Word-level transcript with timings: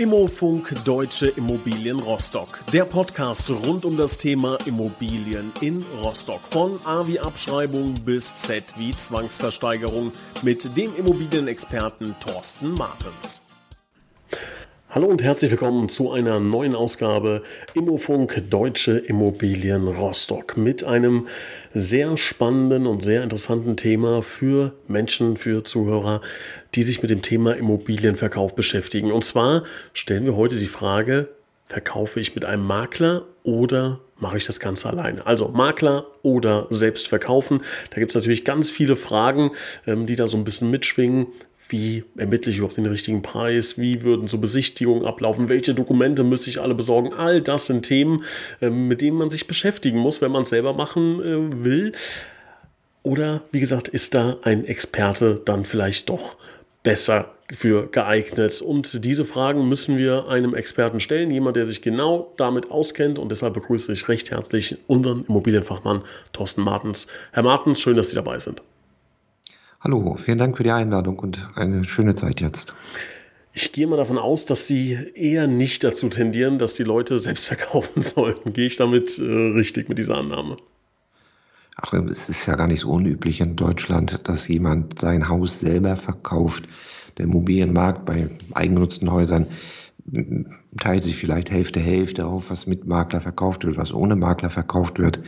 Immofunk 0.00 0.74
Deutsche 0.86 1.26
Immobilien 1.26 1.98
Rostock. 1.98 2.60
Der 2.72 2.86
Podcast 2.86 3.50
rund 3.50 3.84
um 3.84 3.98
das 3.98 4.16
Thema 4.16 4.56
Immobilien 4.64 5.52
in 5.60 5.84
Rostock. 6.02 6.40
Von 6.48 6.80
A 6.86 7.06
wie 7.06 7.20
Abschreibung 7.20 7.92
bis 8.02 8.34
Z 8.34 8.64
wie 8.78 8.96
Zwangsversteigerung 8.96 10.12
mit 10.40 10.74
dem 10.74 10.96
Immobilienexperten 10.96 12.16
Thorsten 12.18 12.72
Martens. 12.72 13.39
Hallo 14.92 15.06
und 15.06 15.22
herzlich 15.22 15.52
willkommen 15.52 15.88
zu 15.88 16.10
einer 16.10 16.40
neuen 16.40 16.74
Ausgabe 16.74 17.44
Immofunk 17.74 18.42
Deutsche 18.50 18.98
Immobilien 18.98 19.86
Rostock 19.86 20.56
mit 20.56 20.82
einem 20.82 21.28
sehr 21.72 22.16
spannenden 22.16 22.88
und 22.88 23.00
sehr 23.00 23.22
interessanten 23.22 23.76
Thema 23.76 24.20
für 24.20 24.72
Menschen, 24.88 25.36
für 25.36 25.62
Zuhörer, 25.62 26.22
die 26.74 26.82
sich 26.82 27.02
mit 27.02 27.10
dem 27.12 27.22
Thema 27.22 27.52
Immobilienverkauf 27.52 28.56
beschäftigen. 28.56 29.12
Und 29.12 29.24
zwar 29.24 29.62
stellen 29.92 30.24
wir 30.24 30.34
heute 30.34 30.56
die 30.56 30.66
Frage, 30.66 31.28
verkaufe 31.66 32.18
ich 32.18 32.34
mit 32.34 32.44
einem 32.44 32.66
Makler 32.66 33.26
oder 33.44 34.00
mache 34.18 34.38
ich 34.38 34.46
das 34.46 34.58
Ganze 34.58 34.88
alleine? 34.88 35.24
Also 35.24 35.46
Makler 35.46 36.06
oder 36.22 36.66
selbst 36.70 37.06
verkaufen. 37.06 37.62
Da 37.90 38.00
gibt 38.00 38.10
es 38.10 38.16
natürlich 38.16 38.44
ganz 38.44 38.70
viele 38.70 38.96
Fragen, 38.96 39.52
ähm, 39.86 40.06
die 40.06 40.16
da 40.16 40.26
so 40.26 40.36
ein 40.36 40.42
bisschen 40.42 40.68
mitschwingen. 40.68 41.28
Wie 41.70 42.04
ermittle 42.16 42.50
ich 42.50 42.58
überhaupt 42.58 42.76
den 42.76 42.86
richtigen 42.86 43.22
Preis? 43.22 43.78
Wie 43.78 44.02
würden 44.02 44.26
so 44.26 44.38
Besichtigungen 44.38 45.06
ablaufen? 45.06 45.48
Welche 45.48 45.72
Dokumente 45.72 46.24
müsste 46.24 46.50
ich 46.50 46.60
alle 46.60 46.74
besorgen? 46.74 47.14
All 47.14 47.40
das 47.40 47.66
sind 47.66 47.82
Themen, 47.82 48.24
ähm, 48.60 48.88
mit 48.88 49.00
denen 49.00 49.16
man 49.16 49.30
sich 49.30 49.46
beschäftigen 49.46 49.98
muss, 49.98 50.20
wenn 50.20 50.32
man 50.32 50.42
es 50.42 50.48
selber 50.48 50.72
machen 50.72 51.20
äh, 51.20 51.64
will. 51.64 51.92
Oder 53.02 53.42
wie 53.52 53.60
gesagt, 53.60 53.88
ist 53.88 54.14
da 54.14 54.38
ein 54.42 54.64
Experte 54.64 55.40
dann 55.44 55.64
vielleicht 55.64 56.08
doch 56.08 56.36
besser 56.82 57.32
für 57.52 57.86
geeignet? 57.86 58.60
Und 58.60 59.04
diese 59.04 59.24
Fragen 59.24 59.68
müssen 59.68 59.96
wir 59.96 60.28
einem 60.28 60.54
Experten 60.54 60.98
stellen, 60.98 61.30
jemand, 61.30 61.56
der 61.56 61.66
sich 61.66 61.82
genau 61.82 62.32
damit 62.36 62.70
auskennt. 62.70 63.18
Und 63.18 63.30
deshalb 63.30 63.54
begrüße 63.54 63.92
ich 63.92 64.08
recht 64.08 64.32
herzlich 64.32 64.76
unseren 64.88 65.24
Immobilienfachmann 65.28 66.02
Thorsten 66.32 66.62
Martens. 66.62 67.06
Herr 67.32 67.44
Martens, 67.44 67.80
schön, 67.80 67.96
dass 67.96 68.10
Sie 68.10 68.16
dabei 68.16 68.38
sind. 68.40 68.60
Hallo, 69.82 70.14
vielen 70.16 70.36
Dank 70.36 70.58
für 70.58 70.62
die 70.62 70.72
Einladung 70.72 71.18
und 71.18 71.48
eine 71.54 71.84
schöne 71.84 72.14
Zeit 72.14 72.42
jetzt. 72.42 72.74
Ich 73.54 73.72
gehe 73.72 73.86
mal 73.86 73.96
davon 73.96 74.18
aus, 74.18 74.44
dass 74.44 74.66
Sie 74.66 74.92
eher 75.14 75.46
nicht 75.46 75.82
dazu 75.82 76.10
tendieren, 76.10 76.58
dass 76.58 76.74
die 76.74 76.82
Leute 76.82 77.16
selbst 77.16 77.46
verkaufen 77.46 78.02
sollten. 78.02 78.52
Gehe 78.52 78.66
ich 78.66 78.76
damit 78.76 79.18
äh, 79.18 79.22
richtig 79.22 79.88
mit 79.88 79.96
dieser 79.96 80.18
Annahme? 80.18 80.58
Ach, 81.76 81.94
es 81.94 82.28
ist 82.28 82.44
ja 82.44 82.56
gar 82.56 82.66
nicht 82.66 82.80
so 82.80 82.90
unüblich 82.90 83.40
in 83.40 83.56
Deutschland, 83.56 84.28
dass 84.28 84.46
jemand 84.48 84.98
sein 84.98 85.30
Haus 85.30 85.60
selber 85.60 85.96
verkauft. 85.96 86.68
Der 87.16 87.24
Immobilienmarkt 87.24 88.04
bei 88.04 88.28
eigengenutzten 88.52 89.10
Häusern 89.10 89.46
teilt 90.78 91.04
sich 91.04 91.16
vielleicht 91.16 91.50
Hälfte 91.50 91.80
Hälfte 91.80 92.26
auf, 92.26 92.50
was 92.50 92.66
mit 92.66 92.86
Makler 92.86 93.22
verkauft 93.22 93.64
wird, 93.64 93.78
was 93.78 93.94
ohne 93.94 94.14
Makler 94.14 94.50
verkauft 94.50 94.98
wird. 94.98 95.20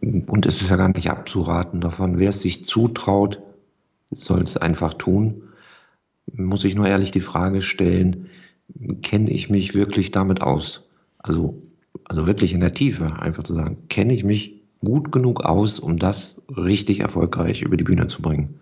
Und 0.00 0.46
es 0.46 0.62
ist 0.62 0.70
ja 0.70 0.76
gar 0.76 0.88
nicht 0.88 1.10
abzuraten 1.10 1.80
davon, 1.80 2.20
wer 2.20 2.28
es 2.28 2.40
sich 2.40 2.62
zutraut, 2.62 3.40
soll 4.12 4.42
es 4.42 4.56
einfach 4.56 4.94
tun. 4.94 5.42
Muss 6.32 6.64
ich 6.64 6.74
nur 6.74 6.86
ehrlich 6.86 7.10
die 7.10 7.20
Frage 7.20 7.62
stellen, 7.62 8.28
kenne 9.02 9.30
ich 9.30 9.50
mich 9.50 9.74
wirklich 9.74 10.10
damit 10.10 10.42
aus? 10.42 10.88
Also, 11.18 11.62
also 12.04 12.26
wirklich 12.26 12.54
in 12.54 12.60
der 12.60 12.74
Tiefe, 12.74 13.18
einfach 13.20 13.42
zu 13.42 13.54
sagen, 13.54 13.76
kenne 13.88 14.14
ich 14.14 14.24
mich 14.24 14.62
gut 14.80 15.12
genug 15.12 15.44
aus, 15.44 15.78
um 15.78 15.98
das 15.98 16.42
richtig 16.56 17.00
erfolgreich 17.00 17.62
über 17.62 17.76
die 17.76 17.84
Bühne 17.84 18.06
zu 18.06 18.22
bringen? 18.22 18.60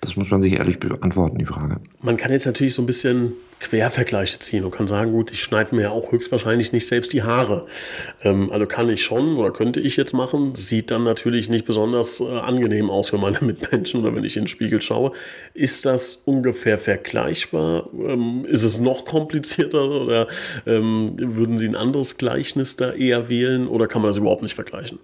Das 0.00 0.16
muss 0.16 0.30
man 0.30 0.40
sich 0.40 0.54
ehrlich 0.54 0.78
beantworten, 0.78 1.38
die 1.38 1.44
Frage. 1.44 1.80
Man 2.00 2.16
kann 2.16 2.30
jetzt 2.30 2.46
natürlich 2.46 2.74
so 2.74 2.82
ein 2.82 2.86
bisschen 2.86 3.32
Quervergleiche 3.60 4.38
ziehen 4.38 4.64
und 4.64 4.70
kann 4.70 4.86
sagen, 4.86 5.10
gut, 5.10 5.32
ich 5.32 5.42
schneide 5.42 5.74
mir 5.74 5.82
ja 5.82 5.90
auch 5.90 6.12
höchstwahrscheinlich 6.12 6.72
nicht 6.72 6.86
selbst 6.86 7.12
die 7.12 7.24
Haare. 7.24 7.66
Ähm, 8.22 8.50
also 8.52 8.66
kann 8.66 8.88
ich 8.88 9.02
schon 9.02 9.36
oder 9.36 9.50
könnte 9.50 9.80
ich 9.80 9.96
jetzt 9.96 10.12
machen. 10.12 10.54
Sieht 10.54 10.92
dann 10.92 11.02
natürlich 11.02 11.48
nicht 11.48 11.64
besonders 11.64 12.20
äh, 12.20 12.28
angenehm 12.28 12.90
aus 12.90 13.08
für 13.08 13.18
meine 13.18 13.40
Mitmenschen 13.44 14.00
oder 14.00 14.14
wenn 14.14 14.24
ich 14.24 14.36
in 14.36 14.44
den 14.44 14.48
Spiegel 14.48 14.80
schaue. 14.80 15.12
Ist 15.54 15.86
das 15.86 16.16
ungefähr 16.16 16.78
vergleichbar? 16.78 17.88
Ähm, 17.94 18.44
ist 18.48 18.62
es 18.62 18.78
noch 18.78 19.04
komplizierter 19.04 19.82
oder 19.82 20.28
ähm, 20.66 21.10
würden 21.18 21.58
Sie 21.58 21.68
ein 21.68 21.76
anderes 21.76 22.18
Gleichnis 22.18 22.76
da 22.76 22.92
eher 22.92 23.28
wählen 23.28 23.66
oder 23.66 23.88
kann 23.88 24.02
man 24.02 24.10
das 24.10 24.18
überhaupt 24.18 24.42
nicht 24.42 24.54
vergleichen? 24.54 25.00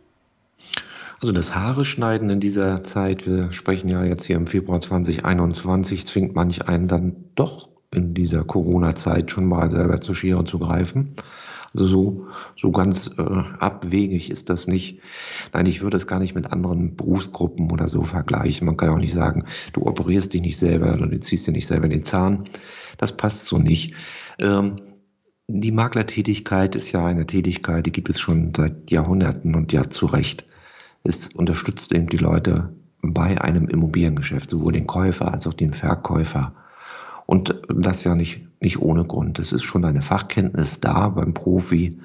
Also 1.25 1.33
das 1.33 1.55
Haare 1.55 1.87
schneiden 1.87 2.29
in 2.29 2.39
dieser 2.39 2.83
Zeit, 2.83 3.27
wir 3.27 3.51
sprechen 3.51 3.89
ja 3.89 4.05
jetzt 4.05 4.27
hier 4.27 4.37
im 4.37 4.47
Februar 4.47 4.83
2021, 4.83 6.05
zwingt 6.05 6.35
manch 6.35 6.69
einen 6.69 6.87
dann 6.87 7.17
doch 7.35 7.71
in 7.91 8.13
dieser 8.13 8.45
Corona-Zeit 8.45 9.31
schon 9.31 9.47
mal 9.47 9.71
selber 9.71 10.03
zur 10.03 10.15
Schere 10.15 10.45
zu 10.45 10.59
greifen. 10.59 11.15
Also 11.73 11.87
so, 11.87 12.27
so 12.57 12.73
ganz 12.73 13.11
äh, 13.17 13.23
abwegig 13.23 14.31
ist 14.31 14.51
das 14.51 14.67
nicht. 14.67 15.01
Nein, 15.55 15.65
ich 15.65 15.81
würde 15.81 15.97
es 15.97 16.07
gar 16.07 16.19
nicht 16.19 16.35
mit 16.35 16.53
anderen 16.53 16.95
Berufsgruppen 16.95 17.73
oder 17.73 17.89
so 17.89 18.03
vergleichen. 18.03 18.67
Man 18.67 18.77
kann 18.77 18.91
auch 18.91 18.99
nicht 18.99 19.15
sagen, 19.15 19.47
du 19.73 19.87
operierst 19.87 20.35
dich 20.35 20.43
nicht 20.43 20.59
selber 20.59 20.93
oder 20.93 21.07
du 21.07 21.19
ziehst 21.21 21.47
dir 21.47 21.53
nicht 21.53 21.67
selber 21.67 21.89
den 21.89 22.03
Zahn. 22.03 22.45
Das 22.99 23.17
passt 23.17 23.47
so 23.47 23.57
nicht. 23.57 23.95
Ähm, 24.39 24.77
die 25.49 25.73
Maklertätigkeit 25.73 26.75
ist 26.77 26.93
ja 26.93 27.07
eine 27.07 27.25
Tätigkeit, 27.25 27.87
die 27.87 27.93
gibt 27.93 28.11
es 28.11 28.21
schon 28.21 28.53
seit 28.55 28.91
Jahrhunderten 28.91 29.55
und 29.55 29.73
ja 29.73 29.89
zu 29.89 30.05
Recht 30.05 30.45
es 31.05 31.29
unterstützt 31.29 31.93
eben 31.93 32.09
die 32.09 32.17
Leute 32.17 32.73
bei 33.03 33.41
einem 33.41 33.69
Immobiliengeschäft, 33.69 34.51
sowohl 34.51 34.73
den 34.73 34.87
Käufer 34.87 35.33
als 35.33 35.47
auch 35.47 35.55
den 35.55 35.75
Verkäufer. 35.75 36.55
Und 37.27 37.63
das 37.69 38.05
ja 38.05 38.15
nicht, 38.15 38.47
nicht 38.61 38.81
ohne 38.81 39.05
Grund. 39.05 39.39
Es 39.39 39.53
ist 39.53 39.63
schon 39.63 39.85
eine 39.85 40.03
Fachkenntnis 40.03 40.81
da 40.81 41.11
beim 41.11 41.35
Profi. 41.35 41.99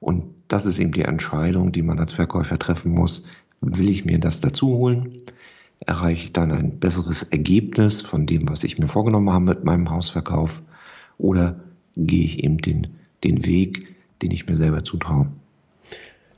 Und 0.00 0.24
das 0.48 0.66
ist 0.66 0.78
eben 0.78 0.92
die 0.92 1.02
Entscheidung, 1.02 1.72
die 1.72 1.82
man 1.82 1.98
als 1.98 2.12
Verkäufer 2.12 2.58
treffen 2.58 2.92
muss. 2.92 3.24
Will 3.60 3.88
ich 3.88 4.04
mir 4.04 4.18
das 4.18 4.42
dazu 4.42 4.68
holen? 4.68 5.20
Erreiche 5.80 6.24
ich 6.24 6.32
dann 6.32 6.52
ein 6.52 6.78
besseres 6.78 7.22
Ergebnis 7.22 8.02
von 8.02 8.26
dem, 8.26 8.48
was 8.48 8.64
ich 8.64 8.78
mir 8.78 8.88
vorgenommen 8.88 9.30
habe 9.30 9.44
mit 9.46 9.64
meinem 9.64 9.90
Hausverkauf? 9.90 10.62
Oder 11.16 11.60
gehe 11.96 12.24
ich 12.24 12.44
eben 12.44 12.58
den, 12.58 12.88
den 13.22 13.46
Weg, 13.46 13.94
den 14.22 14.30
ich 14.30 14.46
mir 14.46 14.56
selber 14.56 14.84
zutraue? 14.84 15.30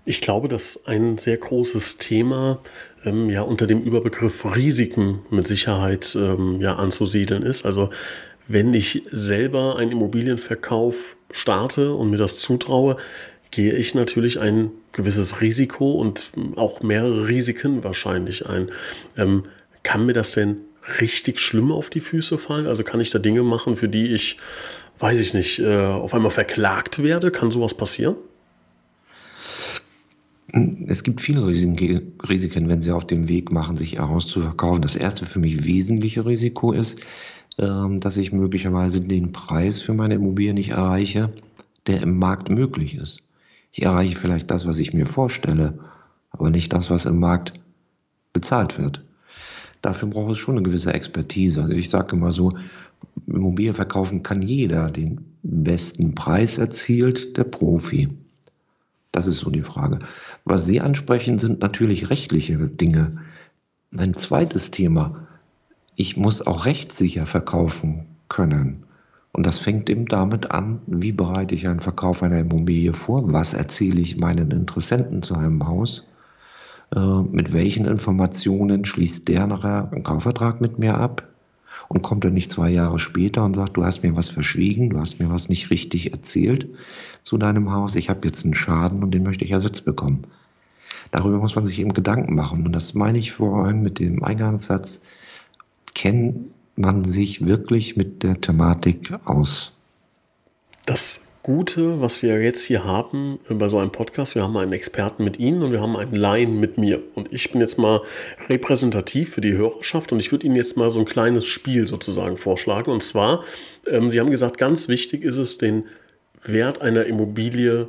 Ich 0.08 0.20
glaube, 0.20 0.46
dass 0.46 0.86
ein 0.86 1.18
sehr 1.18 1.36
großes 1.36 1.98
Thema 1.98 2.60
ähm, 3.04 3.28
ja 3.28 3.42
unter 3.42 3.66
dem 3.66 3.82
Überbegriff 3.82 4.44
Risiken 4.54 5.18
mit 5.30 5.48
Sicherheit 5.48 6.16
ähm, 6.18 6.60
ja 6.60 6.76
anzusiedeln 6.76 7.42
ist. 7.42 7.66
Also 7.66 7.90
wenn 8.46 8.72
ich 8.72 9.02
selber 9.10 9.76
einen 9.76 9.90
Immobilienverkauf 9.90 11.16
starte 11.32 11.92
und 11.92 12.10
mir 12.10 12.18
das 12.18 12.36
zutraue, 12.36 12.98
gehe 13.50 13.72
ich 13.74 13.96
natürlich 13.96 14.38
ein 14.38 14.70
gewisses 14.92 15.40
Risiko 15.40 15.92
und 15.94 16.30
auch 16.54 16.82
mehrere 16.82 17.26
Risiken 17.26 17.82
wahrscheinlich 17.82 18.46
ein. 18.46 18.70
Ähm, 19.16 19.42
kann 19.82 20.06
mir 20.06 20.12
das 20.12 20.32
denn 20.32 20.58
richtig 21.00 21.40
schlimm 21.40 21.72
auf 21.72 21.90
die 21.90 22.00
Füße 22.00 22.38
fallen? 22.38 22.68
Also 22.68 22.84
kann 22.84 23.00
ich 23.00 23.10
da 23.10 23.18
Dinge 23.18 23.42
machen, 23.42 23.74
für 23.74 23.88
die 23.88 24.14
ich, 24.14 24.36
weiß 25.00 25.18
ich 25.18 25.34
nicht, 25.34 25.58
äh, 25.58 25.84
auf 25.84 26.14
einmal 26.14 26.30
verklagt 26.30 27.02
werde? 27.02 27.32
Kann 27.32 27.50
sowas 27.50 27.74
passieren? 27.74 28.14
Es 30.86 31.02
gibt 31.02 31.20
viele 31.20 31.46
Risiken, 31.46 32.68
wenn 32.68 32.80
Sie 32.80 32.90
auf 32.90 33.06
dem 33.06 33.28
Weg 33.28 33.52
machen, 33.52 33.76
sich 33.76 33.94
Ihr 33.94 34.08
Haus 34.08 34.26
zu 34.26 34.40
verkaufen. 34.40 34.80
Das 34.80 34.96
erste 34.96 35.26
für 35.26 35.38
mich 35.38 35.66
wesentliche 35.66 36.24
Risiko 36.24 36.72
ist, 36.72 37.00
ähm, 37.58 38.00
dass 38.00 38.16
ich 38.16 38.32
möglicherweise 38.32 39.02
den 39.02 39.32
Preis 39.32 39.82
für 39.82 39.92
meine 39.92 40.14
Immobilie 40.14 40.54
nicht 40.54 40.70
erreiche, 40.70 41.32
der 41.86 42.00
im 42.00 42.18
Markt 42.18 42.48
möglich 42.48 42.96
ist. 42.96 43.22
Ich 43.72 43.82
erreiche 43.82 44.16
vielleicht 44.16 44.50
das, 44.50 44.66
was 44.66 44.78
ich 44.78 44.94
mir 44.94 45.04
vorstelle, 45.04 45.78
aber 46.30 46.48
nicht 46.48 46.72
das, 46.72 46.88
was 46.88 47.04
im 47.04 47.18
Markt 47.18 47.52
bezahlt 48.32 48.78
wird. 48.78 49.04
Dafür 49.82 50.08
braucht 50.08 50.32
es 50.32 50.38
schon 50.38 50.56
eine 50.56 50.62
gewisse 50.62 50.94
Expertise. 50.94 51.62
Also 51.62 51.74
ich 51.74 51.90
sage 51.90 52.16
immer 52.16 52.30
so, 52.30 52.52
Immobilie 53.26 53.74
verkaufen 53.74 54.22
kann 54.22 54.40
jeder. 54.40 54.90
Den 54.90 55.20
besten 55.42 56.14
Preis 56.14 56.56
erzielt 56.56 57.36
der 57.36 57.44
Profi. 57.44 58.08
Das 59.16 59.26
ist 59.26 59.40
so 59.40 59.48
die 59.48 59.62
Frage. 59.62 60.00
Was 60.44 60.66
Sie 60.66 60.82
ansprechen, 60.82 61.38
sind 61.38 61.60
natürlich 61.60 62.10
rechtliche 62.10 62.58
Dinge. 62.58 63.16
Mein 63.90 64.12
zweites 64.12 64.70
Thema, 64.70 65.26
ich 65.94 66.18
muss 66.18 66.46
auch 66.46 66.66
rechtssicher 66.66 67.24
verkaufen 67.24 68.04
können. 68.28 68.84
Und 69.32 69.46
das 69.46 69.58
fängt 69.58 69.88
eben 69.88 70.04
damit 70.04 70.50
an, 70.50 70.80
wie 70.86 71.12
bereite 71.12 71.54
ich 71.54 71.66
einen 71.66 71.80
Verkauf 71.80 72.22
einer 72.22 72.40
Immobilie 72.40 72.92
vor? 72.92 73.32
Was 73.32 73.54
erzähle 73.54 74.02
ich 74.02 74.18
meinen 74.18 74.50
Interessenten 74.50 75.22
zu 75.22 75.34
einem 75.34 75.66
Haus? 75.66 76.06
Äh, 76.94 77.00
mit 77.00 77.54
welchen 77.54 77.86
Informationen 77.86 78.84
schließt 78.84 79.26
der 79.28 79.46
nachher 79.46 79.90
einen 79.92 80.04
Kaufvertrag 80.04 80.60
mit 80.60 80.78
mir 80.78 80.98
ab? 80.98 81.26
Und 81.88 82.02
kommt 82.02 82.24
dann 82.24 82.34
nicht 82.34 82.50
zwei 82.50 82.70
Jahre 82.70 82.98
später 82.98 83.44
und 83.44 83.54
sagt, 83.54 83.76
du 83.76 83.84
hast 83.84 84.02
mir 84.02 84.16
was 84.16 84.28
verschwiegen, 84.28 84.90
du 84.90 85.00
hast 85.00 85.18
mir 85.18 85.30
was 85.30 85.48
nicht 85.48 85.70
richtig 85.70 86.12
erzählt 86.12 86.68
zu 87.22 87.38
deinem 87.38 87.72
Haus, 87.72 87.94
ich 87.94 88.10
habe 88.10 88.26
jetzt 88.26 88.44
einen 88.44 88.54
Schaden 88.54 89.02
und 89.02 89.12
den 89.12 89.22
möchte 89.22 89.44
ich 89.44 89.50
ersetzt 89.50 89.84
bekommen. 89.84 90.24
Darüber 91.12 91.38
muss 91.38 91.54
man 91.54 91.64
sich 91.64 91.78
eben 91.78 91.92
Gedanken 91.92 92.34
machen 92.34 92.66
und 92.66 92.72
das 92.72 92.94
meine 92.94 93.18
ich 93.18 93.32
vorhin 93.32 93.82
mit 93.82 93.98
dem 93.98 94.22
Eingangssatz, 94.22 95.02
kennt 95.94 96.50
man 96.76 97.04
sich 97.04 97.46
wirklich 97.46 97.96
mit 97.96 98.22
der 98.22 98.40
Thematik 98.40 99.12
aus. 99.24 99.72
Das 100.84 101.25
Gute, 101.46 102.00
was 102.00 102.24
wir 102.24 102.42
jetzt 102.42 102.64
hier 102.64 102.82
haben 102.82 103.38
äh, 103.48 103.54
bei 103.54 103.68
so 103.68 103.78
einem 103.78 103.92
Podcast, 103.92 104.34
wir 104.34 104.42
haben 104.42 104.56
einen 104.56 104.72
Experten 104.72 105.22
mit 105.22 105.38
Ihnen 105.38 105.62
und 105.62 105.70
wir 105.70 105.80
haben 105.80 105.96
einen 105.96 106.16
Laien 106.16 106.58
mit 106.58 106.76
mir. 106.76 107.00
Und 107.14 107.32
ich 107.32 107.52
bin 107.52 107.60
jetzt 107.60 107.78
mal 107.78 108.00
repräsentativ 108.48 109.34
für 109.34 109.40
die 109.40 109.52
Hörerschaft 109.52 110.10
und 110.10 110.18
ich 110.18 110.32
würde 110.32 110.44
Ihnen 110.44 110.56
jetzt 110.56 110.76
mal 110.76 110.90
so 110.90 110.98
ein 110.98 111.04
kleines 111.04 111.46
Spiel 111.46 111.86
sozusagen 111.86 112.36
vorschlagen. 112.36 112.90
Und 112.90 113.04
zwar, 113.04 113.44
ähm, 113.86 114.10
Sie 114.10 114.18
haben 114.18 114.32
gesagt, 114.32 114.58
ganz 114.58 114.88
wichtig 114.88 115.22
ist 115.22 115.36
es, 115.36 115.56
den 115.56 115.84
Wert 116.42 116.82
einer 116.82 117.06
Immobilie 117.06 117.86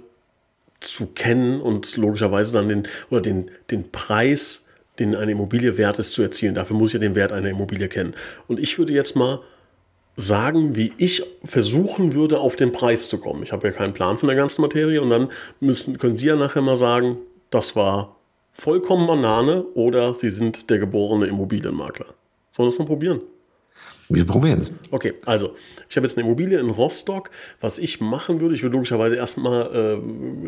zu 0.80 1.08
kennen 1.08 1.60
und 1.60 1.98
logischerweise 1.98 2.54
dann 2.54 2.70
den, 2.70 2.88
oder 3.10 3.22
den, 3.22 3.50
den 3.72 3.92
Preis, 3.92 4.68
den 5.00 5.16
eine 5.16 5.32
Immobilie 5.32 5.80
wert 5.80 5.98
ist, 5.98 6.12
zu 6.12 6.22
erzielen. 6.22 6.54
Dafür 6.54 6.78
muss 6.78 6.90
ich 6.90 6.94
ja 6.94 7.00
den 7.00 7.16
Wert 7.16 7.32
einer 7.32 7.50
Immobilie 7.50 7.88
kennen. 7.88 8.14
Und 8.48 8.60
ich 8.60 8.78
würde 8.78 8.94
jetzt 8.94 9.16
mal 9.16 9.40
sagen, 10.18 10.76
wie 10.76 10.92
ich 10.98 11.24
versuchen 11.46 12.14
würde, 12.14 12.40
auf 12.40 12.56
den 12.56 12.72
Preis 12.72 13.08
zu 13.08 13.20
kommen. 13.20 13.44
Ich 13.44 13.52
habe 13.52 13.68
ja 13.68 13.74
keinen 13.74 13.94
Plan 13.94 14.18
von 14.18 14.28
der 14.28 14.36
ganzen 14.36 14.62
Materie 14.64 15.02
und 15.02 15.12
dann 15.12 15.30
müssen, 15.60 15.98
können 15.98 16.18
Sie 16.18 16.26
ja 16.26 16.36
nachher 16.36 16.62
mal 16.62 16.76
sagen, 16.76 17.18
das 17.52 17.76
war 17.76 18.18
vollkommen 18.52 19.06
Banane 19.06 19.64
oder 19.76 20.16
Sie 20.16 20.32
sind 20.32 20.70
der 20.72 20.80
geborene 20.80 21.28
Immobilienmakler. 21.28 22.08
Sollen 22.52 22.68
wir 22.68 22.72
das 22.72 22.80
mal 22.80 22.86
probieren? 22.86 23.22
Wir 24.10 24.26
probieren 24.26 24.60
es. 24.60 24.72
Okay, 24.90 25.16
also 25.26 25.54
ich 25.90 25.98
habe 25.98 26.08
jetzt 26.08 26.18
eine 26.18 26.26
Immobilie 26.26 26.58
in 26.60 26.70
Rostock. 26.70 27.30
Was 27.60 27.78
ich 27.78 28.00
machen 28.00 28.40
würde, 28.40 28.56
ich 28.56 28.64
würde 28.64 28.74
logischerweise 28.74 29.18
erstmal 29.18 29.98
äh, 29.98 30.02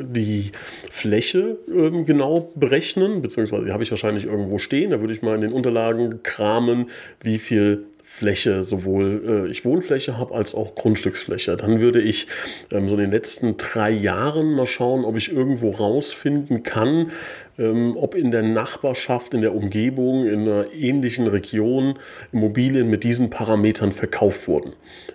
die 0.05 0.51
Fläche 0.89 1.57
äh, 1.67 2.03
genau 2.03 2.51
berechnen, 2.55 3.21
beziehungsweise 3.21 3.65
die 3.65 3.71
habe 3.71 3.83
ich 3.83 3.91
wahrscheinlich 3.91 4.25
irgendwo 4.25 4.59
stehen. 4.59 4.91
Da 4.91 5.01
würde 5.01 5.13
ich 5.13 5.21
mal 5.21 5.35
in 5.35 5.41
den 5.41 5.51
Unterlagen 5.51 6.23
kramen, 6.23 6.87
wie 7.21 7.37
viel 7.37 7.88
Fläche, 8.11 8.63
sowohl 8.63 9.45
äh, 9.47 9.51
ich 9.51 9.63
Wohnfläche 9.63 10.17
habe 10.17 10.33
als 10.33 10.55
auch 10.55 10.73
Grundstücksfläche. 10.73 11.55
Dann 11.55 11.79
würde 11.79 12.01
ich 12.01 12.27
ähm, 12.71 12.89
so 12.89 12.95
in 12.95 13.01
den 13.01 13.11
letzten 13.11 13.55
drei 13.55 13.91
Jahren 13.91 14.55
mal 14.55 14.65
schauen, 14.65 15.05
ob 15.05 15.15
ich 15.15 15.31
irgendwo 15.31 15.69
rausfinden 15.69 16.63
kann, 16.63 17.11
ähm, 17.59 17.95
ob 17.95 18.15
in 18.15 18.31
der 18.31 18.41
Nachbarschaft, 18.41 19.35
in 19.35 19.41
der 19.41 19.53
Umgebung, 19.53 20.25
in 20.25 20.41
einer 20.41 20.73
ähnlichen 20.73 21.27
Region 21.27 21.99
Immobilien 22.33 22.89
mit 22.89 23.03
diesen 23.03 23.29
Parametern 23.29 23.91
verkauft 23.91 24.47
wurden. 24.47 24.73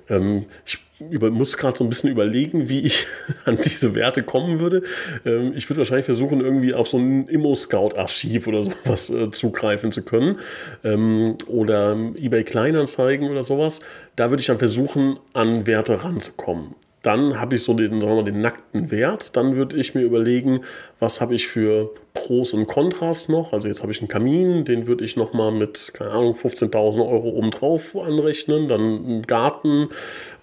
Ähm, 0.09 0.47
ich 0.65 0.79
über, 1.11 1.31
muss 1.31 1.57
gerade 1.57 1.77
so 1.77 1.85
ein 1.85 1.89
bisschen 1.89 2.11
überlegen, 2.11 2.69
wie 2.69 2.81
ich 2.81 3.07
an 3.45 3.59
diese 3.63 3.95
Werte 3.95 4.23
kommen 4.23 4.61
würde. 4.61 4.83
Ähm, 5.25 5.53
ich 5.55 5.69
würde 5.69 5.79
wahrscheinlich 5.79 6.07
versuchen, 6.07 6.41
irgendwie 6.41 6.75
auf 6.75 6.89
so 6.89 6.99
ein 6.99 7.29
Immo-Scout-Archiv 7.29 8.47
oder 8.47 8.63
sowas 8.85 9.11
äh, 9.11 9.31
zugreifen 9.31 9.93
zu 9.93 10.05
können. 10.05 10.39
Ähm, 10.83 11.37
oder 11.47 11.97
eBay 12.19 12.45
Kleinanzeigen 12.45 13.31
oder 13.31 13.43
sowas. 13.43 13.81
Da 14.17 14.31
würde 14.31 14.41
ich 14.41 14.47
dann 14.47 14.59
versuchen, 14.59 15.19
an 15.33 15.67
Werte 15.67 16.05
ranzukommen. 16.05 16.75
Dann 17.05 17.39
habe 17.39 17.57
ich 17.57 17.63
so 17.63 17.75
den, 17.75 18.01
sagen 18.01 18.13
wir 18.13 18.17
mal, 18.17 18.25
den 18.25 18.41
nackten 18.41 18.91
Wert. 18.91 19.37
Dann 19.37 19.57
würde 19.57 19.77
ich 19.77 19.95
mir 19.95 20.01
überlegen, 20.01 20.61
was 21.05 21.21
habe 21.21 21.35
ich 21.35 21.47
für 21.47 21.91
Pros 22.15 22.55
und 22.55 22.67
Kontras 22.67 23.29
noch. 23.29 23.53
Also 23.53 23.69
jetzt 23.69 23.83
habe 23.83 23.93
ich 23.93 23.99
einen 23.99 24.09
Kamin, 24.09 24.65
den 24.65 24.87
würde 24.87 25.05
ich 25.05 25.17
nochmal 25.17 25.53
mit, 25.53 25.93
keine 25.93 26.13
Ahnung, 26.13 26.35
15.000 26.35 27.07
Euro 27.07 27.29
obendrauf 27.29 27.95
anrechnen. 27.95 28.69
Dann 28.69 28.81
einen 28.81 29.23
Garten 29.23 29.91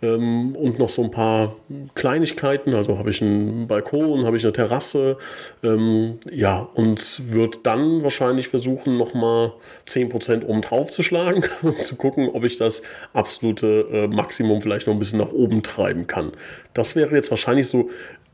ähm, 0.03 0.55
und 0.55 0.77
noch 0.77 0.89
so 0.89 1.03
ein 1.03 1.09
paar 1.09 1.55
Kleinigkeiten. 1.95 2.75
Also 2.75 2.99
habe 2.99 3.09
ich 3.09 3.23
einen 3.23 3.67
Balkon, 3.67 4.25
habe 4.25 4.37
ich 4.37 4.43
eine 4.43 4.53
Terrasse. 4.53 5.17
Ähm, 5.63 6.19
ja, 6.31 6.69
und 6.75 7.33
würde 7.33 7.57
dann 7.63 8.03
wahrscheinlich 8.03 8.49
versuchen, 8.49 8.97
nochmal 8.97 9.53
10% 9.87 10.45
obendrauf 10.45 10.91
zu 10.91 11.01
schlagen 11.01 11.43
und 11.63 11.77
zu 11.83 11.95
gucken, 11.95 12.29
ob 12.31 12.43
ich 12.43 12.57
das 12.57 12.83
absolute 13.13 13.87
äh, 13.91 14.07
Maximum 14.07 14.61
vielleicht 14.61 14.85
noch 14.85 14.93
ein 14.93 14.99
bisschen 14.99 15.19
nach 15.19 15.31
oben 15.31 15.63
treiben 15.63 16.05
kann. 16.05 16.33
Das 16.75 16.95
wäre 16.95 17.15
jetzt 17.15 17.31
wahrscheinlich 17.31 17.67
so 17.67 17.89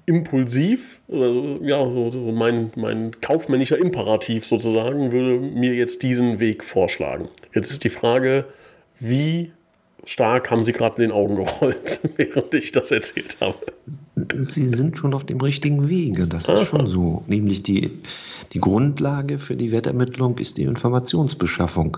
impulsiv, 0.07 1.01
oder 1.09 1.30
ja, 1.62 1.83
so, 1.83 2.12
so 2.12 2.31
mein, 2.31 2.71
mein 2.75 3.12
kaufmännischer 3.21 3.77
Imperativ 3.77 4.45
sozusagen, 4.45 5.12
würde 5.12 5.38
mir 5.39 5.75
jetzt 5.75 6.01
diesen 6.01 6.39
Weg 6.39 6.63
vorschlagen. 6.63 7.27
Jetzt 7.54 7.71
ist 7.71 7.83
die 7.83 7.89
Frage, 7.89 8.45
wie 9.00 9.51
stark 10.06 10.50
haben 10.50 10.63
Sie 10.63 10.71
gerade 10.71 10.95
in 10.95 11.09
den 11.09 11.12
Augen 11.12 11.36
gerollt, 11.36 12.00
während 12.15 12.54
ich 12.54 12.71
das 12.71 12.89
erzählt 12.92 13.38
habe. 13.42 13.57
Sie 14.33 14.65
sind 14.65 14.98
schon 14.98 15.13
auf 15.13 15.25
dem 15.25 15.42
richtigen 15.42 15.89
Wege, 15.89 16.25
das 16.25 16.48
ist 16.48 16.68
schon 16.68 16.88
so. 16.88 17.24
Nämlich 17.27 17.63
die, 17.63 17.92
die 18.53 18.60
Grundlage 18.62 19.39
für 19.39 19.57
die 19.57 19.74
Wertermittlung 19.74 20.38
ist 20.38 20.57
die 20.57 20.63
Informationsbeschaffung. 20.63 21.98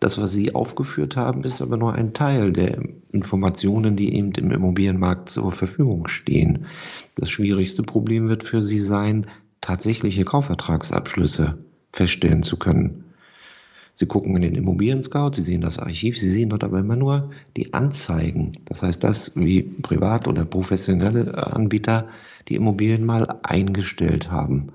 Das, 0.00 0.20
was 0.20 0.32
Sie 0.32 0.54
aufgeführt 0.54 1.16
haben, 1.16 1.42
ist 1.44 1.62
aber 1.62 1.76
nur 1.76 1.94
ein 1.94 2.12
Teil 2.12 2.52
der 2.52 2.78
Informationen, 3.12 3.96
die 3.96 4.14
eben 4.14 4.32
im 4.32 4.50
Immobilienmarkt 4.50 5.30
zur 5.30 5.52
Verfügung 5.52 6.08
stehen. 6.08 6.66
Das 7.14 7.30
schwierigste 7.30 7.82
Problem 7.82 8.28
wird 8.28 8.44
für 8.44 8.60
Sie 8.60 8.78
sein, 8.78 9.26
tatsächliche 9.60 10.24
Kaufvertragsabschlüsse 10.24 11.58
feststellen 11.92 12.42
zu 12.42 12.58
können. 12.58 13.04
Sie 13.94 14.04
gucken 14.04 14.36
in 14.36 14.42
den 14.42 14.54
Immobilien-Scout, 14.54 15.30
Sie 15.32 15.42
sehen 15.42 15.62
das 15.62 15.78
Archiv, 15.78 16.18
Sie 16.18 16.30
sehen 16.30 16.50
dort 16.50 16.64
aber 16.64 16.80
immer 16.80 16.96
nur 16.96 17.30
die 17.56 17.72
Anzeigen. 17.72 18.52
Das 18.66 18.82
heißt, 18.82 19.02
das, 19.02 19.34
wie 19.36 19.62
privat- 19.62 20.28
oder 20.28 20.44
professionelle 20.44 21.46
Anbieter 21.54 22.08
die 22.48 22.56
Immobilien 22.56 23.06
mal 23.06 23.38
eingestellt 23.42 24.30
haben. 24.30 24.72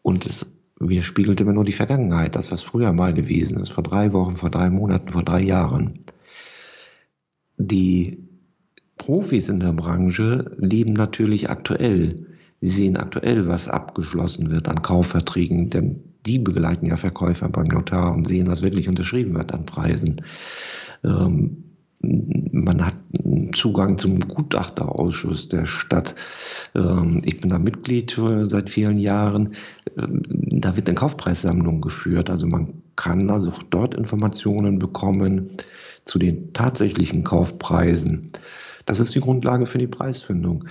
Und 0.00 0.24
es 0.24 0.53
wir 0.88 1.02
spiegelt 1.02 1.40
immer 1.40 1.52
nur 1.52 1.64
die 1.64 1.72
Vergangenheit, 1.72 2.36
das, 2.36 2.52
was 2.52 2.62
früher 2.62 2.92
mal 2.92 3.14
gewesen 3.14 3.58
ist, 3.58 3.70
vor 3.70 3.82
drei 3.82 4.12
Wochen, 4.12 4.36
vor 4.36 4.50
drei 4.50 4.70
Monaten, 4.70 5.08
vor 5.08 5.22
drei 5.22 5.40
Jahren. 5.40 6.00
Die 7.56 8.24
Profis 8.96 9.48
in 9.48 9.60
der 9.60 9.72
Branche 9.72 10.52
leben 10.56 10.92
natürlich 10.92 11.50
aktuell. 11.50 12.26
Sie 12.60 12.68
sehen 12.68 12.96
aktuell, 12.96 13.46
was 13.46 13.68
abgeschlossen 13.68 14.50
wird 14.50 14.68
an 14.68 14.82
Kaufverträgen, 14.82 15.70
denn 15.70 16.02
die 16.26 16.38
begleiten 16.38 16.86
ja 16.86 16.96
Verkäufer 16.96 17.48
beim 17.48 17.66
Notar 17.66 18.14
und 18.14 18.26
sehen, 18.26 18.46
was 18.46 18.62
wirklich 18.62 18.88
unterschrieben 18.88 19.34
wird 19.34 19.52
an 19.52 19.66
Preisen. 19.66 20.22
Ähm, 21.04 21.63
man 22.52 22.84
hat 22.84 22.96
Zugang 23.54 23.98
zum 23.98 24.20
Gutachterausschuss 24.20 25.48
der 25.48 25.66
Stadt. 25.66 26.14
Ähm, 26.74 27.20
ich 27.24 27.40
bin 27.40 27.50
da 27.50 27.58
Mitglied 27.58 28.18
seit 28.44 28.70
vielen 28.70 28.98
Jahren. 28.98 29.54
Ähm, 29.96 30.22
da 30.28 30.76
wird 30.76 30.88
eine 30.88 30.94
Kaufpreissammlung 30.94 31.80
geführt. 31.80 32.30
Also 32.30 32.46
man 32.46 32.82
kann 32.96 33.30
also 33.30 33.52
dort 33.70 33.94
Informationen 33.94 34.78
bekommen 34.78 35.50
zu 36.04 36.18
den 36.18 36.52
tatsächlichen 36.52 37.24
Kaufpreisen. 37.24 38.32
Das 38.86 39.00
ist 39.00 39.14
die 39.14 39.20
Grundlage 39.20 39.66
für 39.66 39.78
die 39.78 39.86
Preisfindung. 39.86 40.64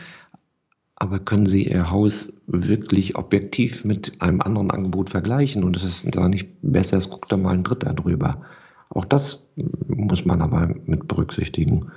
Aber 0.95 1.19
können 1.19 1.47
Sie 1.47 1.67
Ihr 1.67 1.89
Haus 1.89 2.33
wirklich 2.45 3.17
objektiv 3.17 3.83
mit 3.83 4.21
einem 4.21 4.41
anderen 4.41 4.71
Angebot 4.71 5.09
vergleichen? 5.09 5.63
Und 5.63 5.75
es 5.75 5.83
ist 5.83 6.15
da 6.15 6.29
nicht 6.29 6.49
besser, 6.61 6.97
es 6.97 7.09
guckt 7.09 7.31
da 7.31 7.37
mal 7.37 7.55
ein 7.55 7.63
Dritter 7.63 7.93
drüber. 7.93 8.41
Auch 8.89 9.05
das 9.05 9.42
muss 9.87 10.25
man 10.25 10.41
aber 10.41 10.73
mit 10.85 11.07
berücksichtigen. 11.07 11.91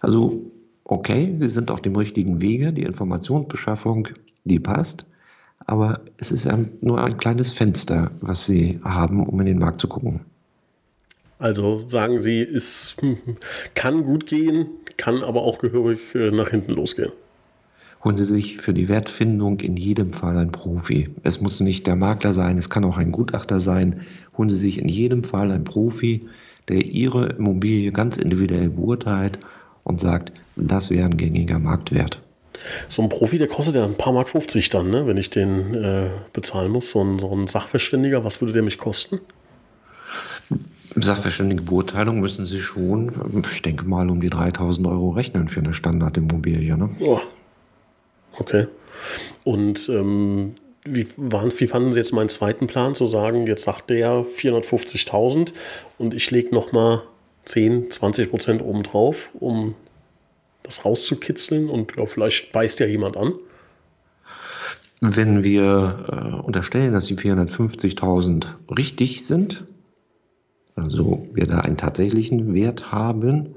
Also, 0.00 0.50
okay, 0.84 1.34
Sie 1.36 1.48
sind 1.48 1.70
auf 1.70 1.80
dem 1.80 1.96
richtigen 1.96 2.40
Wege, 2.40 2.72
die 2.72 2.82
Informationsbeschaffung, 2.82 4.08
die 4.44 4.58
passt, 4.58 5.06
aber 5.66 6.00
es 6.18 6.32
ist 6.32 6.44
ja 6.44 6.58
nur 6.80 7.02
ein 7.02 7.16
kleines 7.16 7.52
Fenster, 7.52 8.10
was 8.20 8.46
Sie 8.46 8.80
haben, 8.84 9.26
um 9.26 9.38
in 9.40 9.46
den 9.46 9.58
Markt 9.58 9.80
zu 9.80 9.88
gucken. 9.88 10.20
Also 11.38 11.82
sagen 11.88 12.20
Sie, 12.20 12.40
es 12.40 12.96
kann 13.74 14.04
gut 14.04 14.26
gehen, 14.26 14.66
kann 14.96 15.22
aber 15.24 15.42
auch 15.42 15.58
gehörig 15.58 16.14
äh, 16.14 16.30
nach 16.30 16.50
hinten 16.50 16.72
losgehen. 16.72 17.12
Holen 18.04 18.16
Sie 18.16 18.24
sich 18.24 18.58
für 18.58 18.74
die 18.74 18.88
Wertfindung 18.88 19.60
in 19.60 19.76
jedem 19.76 20.12
Fall 20.12 20.36
einen 20.36 20.52
Profi. 20.52 21.10
Es 21.22 21.40
muss 21.40 21.60
nicht 21.60 21.86
der 21.86 21.96
Makler 21.96 22.34
sein, 22.34 22.58
es 22.58 22.68
kann 22.68 22.84
auch 22.84 22.96
ein 22.96 23.12
Gutachter 23.12 23.60
sein. 23.60 24.02
Holen 24.36 24.50
Sie 24.50 24.56
sich 24.56 24.78
in 24.78 24.88
jedem 24.88 25.22
Fall 25.22 25.50
einen 25.52 25.64
Profi, 25.64 26.28
der 26.68 26.84
Ihre 26.84 27.26
Immobilie 27.26 27.92
ganz 27.92 28.16
individuell 28.16 28.70
beurteilt 28.70 29.38
und 29.84 30.00
sagt, 30.00 30.32
das 30.56 30.90
wäre 30.90 31.06
ein 31.06 31.16
gängiger 31.16 31.58
Marktwert. 31.58 32.20
So 32.88 33.02
ein 33.02 33.08
Profi, 33.08 33.38
der 33.38 33.48
kostet 33.48 33.74
ja 33.74 33.84
ein 33.84 33.96
paar 33.96 34.12
Mark 34.12 34.28
50 34.28 34.70
dann, 34.70 34.90
ne? 34.90 35.06
wenn 35.06 35.16
ich 35.16 35.30
den 35.30 35.74
äh, 35.74 36.10
bezahlen 36.32 36.70
muss. 36.70 36.90
So 36.90 37.02
ein, 37.02 37.18
so 37.18 37.34
ein 37.34 37.46
Sachverständiger, 37.46 38.24
was 38.24 38.40
würde 38.40 38.52
der 38.52 38.62
mich 38.62 38.78
kosten? 38.78 39.20
Sachverständige 40.94 41.62
Beurteilung 41.62 42.20
müssen 42.20 42.44
Sie 42.44 42.60
schon, 42.60 43.44
ich 43.50 43.62
denke 43.62 43.84
mal, 43.84 44.10
um 44.10 44.20
die 44.20 44.28
3000 44.30 44.86
Euro 44.86 45.10
rechnen 45.10 45.48
für 45.48 45.60
eine 45.60 45.72
Standardimmobilie. 45.72 46.76
Ne? 46.76 46.90
Oh, 47.00 47.20
Okay. 48.38 48.66
Und 49.44 49.88
ähm, 49.88 50.54
wie, 50.84 51.06
waren, 51.16 51.52
wie 51.56 51.66
fanden 51.66 51.92
Sie 51.92 51.98
jetzt 51.98 52.12
meinen 52.12 52.28
zweiten 52.28 52.66
Plan 52.66 52.94
zu 52.94 53.06
sagen, 53.06 53.46
jetzt 53.46 53.64
sagt 53.64 53.90
der 53.90 54.24
450.000 54.24 55.52
und 55.98 56.14
ich 56.14 56.30
lege 56.30 56.54
nochmal 56.54 57.02
10, 57.44 57.90
20 57.90 58.30
Prozent 58.30 58.62
obendrauf, 58.62 59.30
um 59.34 59.74
das 60.62 60.84
rauszukitzeln 60.84 61.68
und 61.68 61.96
ja, 61.96 62.04
vielleicht 62.06 62.52
beißt 62.52 62.80
ja 62.80 62.86
jemand 62.86 63.16
an? 63.16 63.34
Wenn 65.00 65.42
wir 65.42 66.06
äh, 66.08 66.46
unterstellen, 66.46 66.92
dass 66.92 67.06
die 67.06 67.16
450.000 67.16 68.46
richtig 68.76 69.24
sind, 69.24 69.64
also 70.76 71.26
wir 71.32 71.46
da 71.46 71.60
einen 71.60 71.76
tatsächlichen 71.76 72.54
Wert 72.54 72.92
haben, 72.92 73.56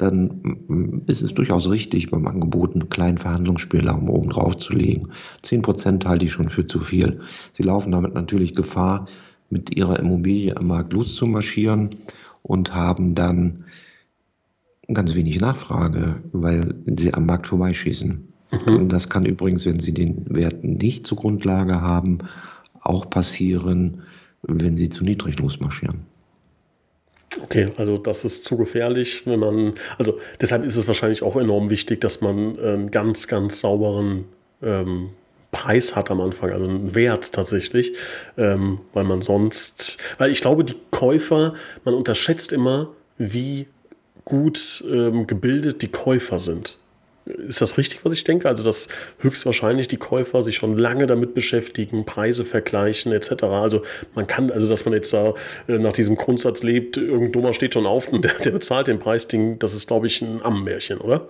dann 0.00 1.02
ist 1.06 1.22
es 1.22 1.34
durchaus 1.34 1.68
richtig, 1.68 2.10
beim 2.10 2.26
Angebot 2.26 2.74
einen 2.74 2.88
kleinen 2.88 3.18
Verhandlungsspielraum 3.18 4.08
oben 4.08 4.30
drauf 4.30 4.56
zu 4.56 4.72
legen. 4.72 5.10
Zehn 5.42 5.62
Prozent 5.62 6.06
halte 6.06 6.24
ich 6.24 6.32
schon 6.32 6.48
für 6.48 6.66
zu 6.66 6.80
viel. 6.80 7.20
Sie 7.52 7.62
laufen 7.62 7.92
damit 7.92 8.14
natürlich 8.14 8.54
Gefahr, 8.54 9.06
mit 9.50 9.76
ihrer 9.76 9.98
Immobilie 9.98 10.56
am 10.56 10.68
Markt 10.68 10.92
loszumarschieren 10.92 11.90
und 12.42 12.74
haben 12.74 13.14
dann 13.14 13.64
ganz 14.92 15.14
wenig 15.14 15.40
Nachfrage, 15.40 16.22
weil 16.32 16.74
sie 16.86 17.12
am 17.12 17.26
Markt 17.26 17.48
vorbeischießen. 17.48 18.28
Mhm. 18.66 18.88
Das 18.88 19.08
kann 19.08 19.26
übrigens, 19.26 19.66
wenn 19.66 19.78
Sie 19.78 19.94
den 19.94 20.24
Wert 20.28 20.64
nicht 20.64 21.06
zur 21.06 21.18
Grundlage 21.18 21.80
haben, 21.80 22.18
auch 22.80 23.10
passieren, 23.10 24.02
wenn 24.42 24.76
Sie 24.76 24.88
zu 24.88 25.04
niedrig 25.04 25.38
losmarschieren. 25.38 26.09
Okay, 27.42 27.72
also 27.76 27.96
das 27.98 28.24
ist 28.24 28.44
zu 28.44 28.56
gefährlich, 28.56 29.26
wenn 29.26 29.40
man, 29.40 29.74
also 29.98 30.18
deshalb 30.40 30.64
ist 30.64 30.76
es 30.76 30.86
wahrscheinlich 30.86 31.22
auch 31.22 31.36
enorm 31.36 31.70
wichtig, 31.70 32.00
dass 32.00 32.20
man 32.20 32.58
einen 32.58 32.90
ganz, 32.90 33.28
ganz 33.28 33.60
sauberen 33.60 34.26
ähm, 34.62 35.10
Preis 35.52 35.96
hat 35.96 36.10
am 36.10 36.20
Anfang, 36.20 36.52
also 36.52 36.64
einen 36.64 36.94
Wert 36.94 37.32
tatsächlich, 37.32 37.94
ähm, 38.36 38.80
weil 38.92 39.04
man 39.04 39.20
sonst, 39.20 39.98
weil 40.18 40.30
ich 40.30 40.40
glaube, 40.40 40.64
die 40.64 40.76
Käufer, 40.90 41.54
man 41.84 41.94
unterschätzt 41.94 42.52
immer, 42.52 42.90
wie 43.18 43.66
gut 44.24 44.84
ähm, 44.88 45.26
gebildet 45.26 45.82
die 45.82 45.88
Käufer 45.88 46.38
sind. 46.38 46.78
Ist 47.38 47.60
das 47.60 47.78
richtig, 47.78 48.04
was 48.04 48.12
ich 48.12 48.24
denke? 48.24 48.48
Also, 48.48 48.62
dass 48.64 48.88
höchstwahrscheinlich 49.18 49.88
die 49.88 49.96
Käufer 49.96 50.42
sich 50.42 50.56
schon 50.56 50.76
lange 50.76 51.06
damit 51.06 51.34
beschäftigen, 51.34 52.04
Preise 52.04 52.44
vergleichen 52.44 53.12
etc. 53.12 53.44
Also, 53.44 53.82
man 54.14 54.26
kann, 54.26 54.50
also, 54.50 54.68
dass 54.68 54.84
man 54.84 54.94
jetzt 54.94 55.12
da 55.12 55.34
äh, 55.68 55.78
nach 55.78 55.92
diesem 55.92 56.16
Grundsatz 56.16 56.62
lebt, 56.62 56.96
irgendein 56.96 57.32
Dummer 57.32 57.54
steht 57.54 57.74
schon 57.74 57.86
auf 57.86 58.08
und 58.08 58.24
der, 58.24 58.34
der 58.34 58.50
bezahlt 58.50 58.86
den 58.86 58.98
Preisding, 58.98 59.58
das 59.58 59.74
ist, 59.74 59.86
glaube 59.88 60.06
ich, 60.06 60.22
ein 60.22 60.42
Ammenmärchen, 60.42 60.98
oder? 60.98 61.28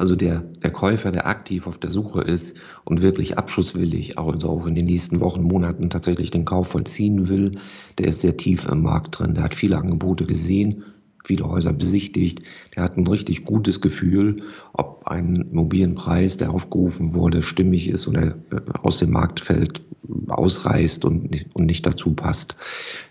Also 0.00 0.16
der, 0.16 0.42
der 0.62 0.70
Käufer, 0.70 1.12
der 1.12 1.26
aktiv 1.26 1.66
auf 1.66 1.76
der 1.76 1.90
Suche 1.90 2.22
ist 2.22 2.56
und 2.84 3.02
wirklich 3.02 3.36
abschusswillig, 3.36 4.16
auch 4.16 4.66
in 4.66 4.74
den 4.74 4.86
nächsten 4.86 5.20
Wochen, 5.20 5.42
Monaten 5.42 5.90
tatsächlich 5.90 6.30
den 6.30 6.46
Kauf 6.46 6.68
vollziehen 6.68 7.28
will, 7.28 7.58
der 7.98 8.08
ist 8.08 8.22
sehr 8.22 8.38
tief 8.38 8.64
im 8.64 8.80
Markt 8.80 9.18
drin. 9.18 9.34
Der 9.34 9.44
hat 9.44 9.54
viele 9.54 9.76
Angebote 9.76 10.24
gesehen, 10.24 10.84
viele 11.24 11.48
Häuser 11.48 11.72
besichtigt. 11.72 12.42
Der 12.74 12.82
hat 12.82 12.96
ein 12.96 13.06
richtig 13.06 13.44
gutes 13.44 13.80
Gefühl, 13.80 14.42
ob 14.72 15.06
ein 15.06 15.36
Immobilienpreis, 15.52 16.36
der 16.36 16.50
aufgerufen 16.50 17.14
wurde, 17.14 17.42
stimmig 17.42 17.88
ist 17.88 18.08
oder 18.08 18.36
äh, 18.50 18.60
aus 18.82 18.98
dem 18.98 19.10
Marktfeld 19.10 19.82
ausreißt 20.28 21.04
und 21.04 21.30
nicht, 21.30 21.46
und 21.54 21.66
nicht 21.66 21.86
dazu 21.86 22.14
passt. 22.14 22.56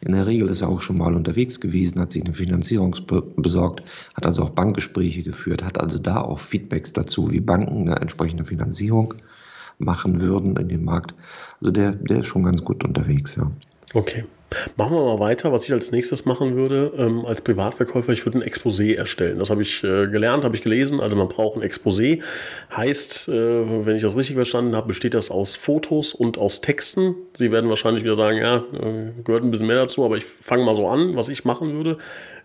In 0.01 0.13
der 0.13 0.25
Regel 0.25 0.49
ist 0.49 0.61
er 0.61 0.69
auch 0.69 0.81
schon 0.81 0.97
mal 0.97 1.15
unterwegs 1.15 1.59
gewesen, 1.59 2.01
hat 2.01 2.11
sich 2.11 2.23
eine 2.23 2.33
Finanzierung 2.33 2.95
besorgt, 3.37 3.83
hat 4.15 4.25
also 4.25 4.43
auch 4.43 4.49
Bankgespräche 4.49 5.23
geführt, 5.23 5.63
hat 5.63 5.79
also 5.79 5.97
da 5.97 6.21
auch 6.21 6.39
Feedbacks 6.39 6.93
dazu, 6.93 7.31
wie 7.31 7.39
Banken 7.39 7.87
eine 7.87 8.01
entsprechende 8.01 8.45
Finanzierung 8.45 9.13
machen 9.77 10.21
würden 10.21 10.57
in 10.57 10.67
dem 10.67 10.83
Markt. 10.83 11.13
Also 11.61 11.71
der, 11.71 11.91
der 11.93 12.19
ist 12.19 12.27
schon 12.27 12.43
ganz 12.43 12.63
gut 12.63 12.83
unterwegs, 12.83 13.35
ja. 13.35 13.51
Okay. 13.93 14.25
Machen 14.75 14.95
wir 14.95 15.03
mal 15.05 15.19
weiter. 15.19 15.51
Was 15.51 15.65
ich 15.65 15.73
als 15.73 15.91
nächstes 15.91 16.25
machen 16.25 16.55
würde, 16.55 16.91
ähm, 16.97 17.25
als 17.25 17.41
Privatverkäufer, 17.41 18.11
ich 18.13 18.25
würde 18.25 18.39
ein 18.39 18.43
Exposé 18.43 18.95
erstellen. 18.95 19.39
Das 19.39 19.49
habe 19.49 19.61
ich 19.61 19.83
äh, 19.83 20.07
gelernt, 20.07 20.43
habe 20.43 20.55
ich 20.55 20.63
gelesen. 20.63 20.99
Also 20.99 21.15
man 21.15 21.27
braucht 21.27 21.57
ein 21.57 21.63
Exposé. 21.63 22.21
Heißt, 22.75 23.29
äh, 23.29 23.85
wenn 23.85 23.95
ich 23.95 24.01
das 24.01 24.15
richtig 24.15 24.35
verstanden 24.35 24.75
habe, 24.75 24.87
besteht 24.87 25.13
das 25.13 25.29
aus 25.29 25.55
Fotos 25.55 26.13
und 26.13 26.37
aus 26.37 26.61
Texten. 26.61 27.15
Sie 27.37 27.51
werden 27.51 27.69
wahrscheinlich 27.69 28.03
wieder 28.03 28.15
sagen, 28.15 28.37
ja, 28.37 28.57
äh, 28.57 29.11
gehört 29.23 29.43
ein 29.43 29.51
bisschen 29.51 29.67
mehr 29.67 29.75
dazu, 29.77 30.03
aber 30.03 30.17
ich 30.17 30.25
fange 30.25 30.63
mal 30.63 30.75
so 30.75 30.87
an, 30.87 31.15
was 31.15 31.29
ich 31.29 31.45
machen 31.45 31.75
würde. 31.75 31.97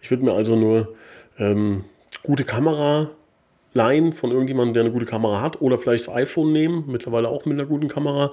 Ich 0.03 0.11
würde 0.11 0.25
mir 0.25 0.33
also 0.33 0.57
nur 0.57 0.95
ähm, 1.39 1.85
gute 2.23 2.45
Kamera 2.45 3.11
leihen 3.75 4.13
von 4.13 4.31
irgendjemandem, 4.31 4.75
der 4.75 4.83
eine 4.85 4.93
gute 4.93 5.05
Kamera 5.05 5.41
hat 5.41 5.61
oder 5.61 5.79
vielleicht 5.79 6.07
das 6.07 6.15
iPhone 6.15 6.53
nehmen, 6.53 6.85
mittlerweile 6.87 7.29
auch 7.29 7.45
mit 7.45 7.59
einer 7.59 7.69
guten 7.69 7.89
Kamera 7.89 8.31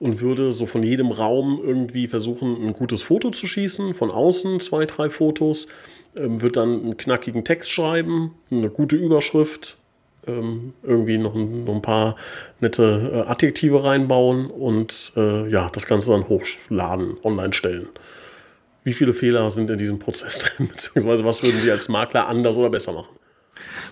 und 0.00 0.20
würde 0.20 0.52
so 0.52 0.66
von 0.66 0.82
jedem 0.82 1.10
Raum 1.10 1.60
irgendwie 1.64 2.08
versuchen, 2.08 2.56
ein 2.66 2.72
gutes 2.72 3.02
Foto 3.02 3.30
zu 3.30 3.46
schießen, 3.46 3.94
von 3.94 4.10
außen 4.10 4.60
zwei, 4.60 4.86
drei 4.86 5.10
Fotos, 5.10 5.68
ähm, 6.16 6.42
wird 6.42 6.56
dann 6.56 6.82
einen 6.82 6.96
knackigen 6.96 7.44
Text 7.44 7.70
schreiben, 7.70 8.34
eine 8.50 8.70
gute 8.70 8.96
Überschrift, 8.96 9.76
ähm, 10.26 10.74
irgendwie 10.82 11.18
noch 11.18 11.34
ein, 11.34 11.64
noch 11.64 11.74
ein, 11.74 11.82
paar 11.82 12.16
nette 12.60 13.24
äh, 13.26 13.30
Adjektive 13.30 13.82
reinbauen 13.82 14.46
und 14.46 15.12
äh, 15.16 15.48
ja, 15.48 15.70
das 15.70 15.86
Ganze 15.86 16.10
dann 16.10 16.28
hochladen, 16.28 17.16
online 17.22 17.52
stellen. 17.52 17.88
Wie 18.84 18.92
viele 18.92 19.12
Fehler 19.12 19.50
sind 19.50 19.70
in 19.70 19.78
diesem 19.78 19.98
Prozess 19.98 20.38
drin, 20.56 20.68
beziehungsweise 20.68 21.24
was 21.24 21.42
würden 21.42 21.60
Sie 21.60 21.70
als 21.70 21.88
Makler 21.88 22.28
anders 22.28 22.56
oder 22.56 22.70
besser 22.70 22.92
machen? 22.92 23.16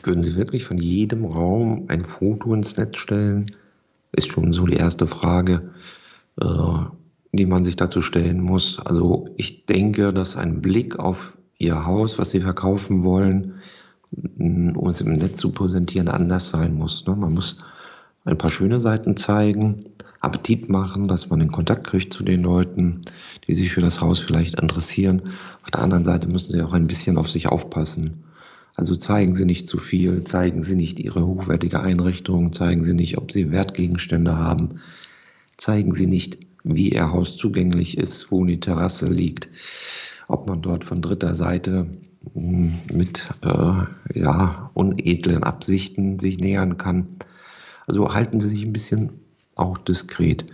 Würden 0.02 0.23
Sie 0.23 0.37
wirklich 0.37 0.64
von 0.64 0.78
jedem 0.78 1.25
Raum 1.25 1.85
ein 1.88 2.04
Foto 2.04 2.54
ins 2.54 2.76
Netz 2.76 2.99
stellen? 2.99 3.54
Ist 4.12 4.28
schon 4.28 4.52
so 4.52 4.66
die 4.66 4.76
erste 4.76 5.07
Frage. 5.07 5.69
Äh, 6.42 6.85
die 7.32 7.47
man 7.47 7.64
sich 7.64 7.76
dazu 7.76 8.02
stellen 8.02 8.40
muss. 8.40 8.78
Also 8.85 9.26
ich 9.37 9.66
denke, 9.66 10.12
dass 10.12 10.37
ein 10.37 10.61
Blick 10.61 10.99
auf 10.99 11.37
Ihr 11.59 11.87
Haus, 11.87 12.18
was 12.18 12.30
Sie 12.30 12.40
verkaufen 12.40 13.04
wollen, 13.04 13.61
um 14.38 14.88
es 14.88 15.00
im 15.00 15.12
Netz 15.12 15.38
zu 15.38 15.52
präsentieren, 15.52 16.09
anders 16.09 16.49
sein 16.49 16.75
muss. 16.75 17.06
Ne? 17.06 17.14
Man 17.14 17.35
muss 17.35 17.59
ein 18.25 18.37
paar 18.37 18.50
schöne 18.50 18.80
Seiten 18.80 19.16
zeigen, 19.16 19.85
Appetit 20.18 20.68
machen, 20.68 21.06
dass 21.06 21.30
man 21.30 21.38
den 21.38 21.52
Kontakt 21.52 21.87
kriegt 21.87 22.12
zu 22.12 22.25
den 22.25 22.42
Leuten, 22.42 23.02
die 23.47 23.54
sich 23.54 23.73
für 23.73 23.80
das 23.80 24.00
Haus 24.00 24.18
vielleicht 24.18 24.59
interessieren. 24.61 25.23
Auf 25.62 25.70
der 25.70 25.82
anderen 25.82 26.04
Seite 26.04 26.28
müssen 26.28 26.52
Sie 26.52 26.62
auch 26.62 26.73
ein 26.73 26.88
bisschen 26.88 27.16
auf 27.16 27.30
sich 27.30 27.47
aufpassen. 27.47 28.25
Also 28.75 28.97
zeigen 28.97 29.35
Sie 29.35 29.44
nicht 29.44 29.68
zu 29.68 29.78
viel, 29.78 30.25
zeigen 30.25 30.62
Sie 30.62 30.75
nicht 30.75 30.99
Ihre 30.99 31.25
hochwertige 31.25 31.80
Einrichtung, 31.80 32.52
zeigen 32.52 32.82
Sie 32.82 32.94
nicht, 32.94 33.18
ob 33.18 33.30
Sie 33.30 33.50
Wertgegenstände 33.50 34.37
haben, 34.37 34.80
zeigen 35.61 35.95
sie 35.95 36.07
nicht, 36.07 36.38
wie 36.64 36.90
ihr 36.90 37.12
Haus 37.12 37.37
zugänglich 37.37 37.99
ist, 37.99 38.31
wo 38.31 38.45
die 38.45 38.61
Terrasse 38.61 39.09
liegt, 39.09 39.49
ob 40.29 40.49
man 40.49 40.62
dort 40.62 40.85
von 40.85 41.02
dritter 41.02 41.35
Seite 41.35 41.90
hm, 42.35 42.79
mit 42.93 43.29
äh, 43.43 43.85
ja, 44.14 44.71
unedlen 44.75 45.43
Absichten 45.43 46.19
sich 46.19 46.38
nähern 46.38 46.76
kann. 46.76 47.17
Also 47.87 48.12
halten 48.12 48.40
Sie 48.40 48.49
sich 48.49 48.64
ein 48.64 48.73
bisschen 48.73 49.11
auch 49.57 49.79
diskret. 49.79 50.47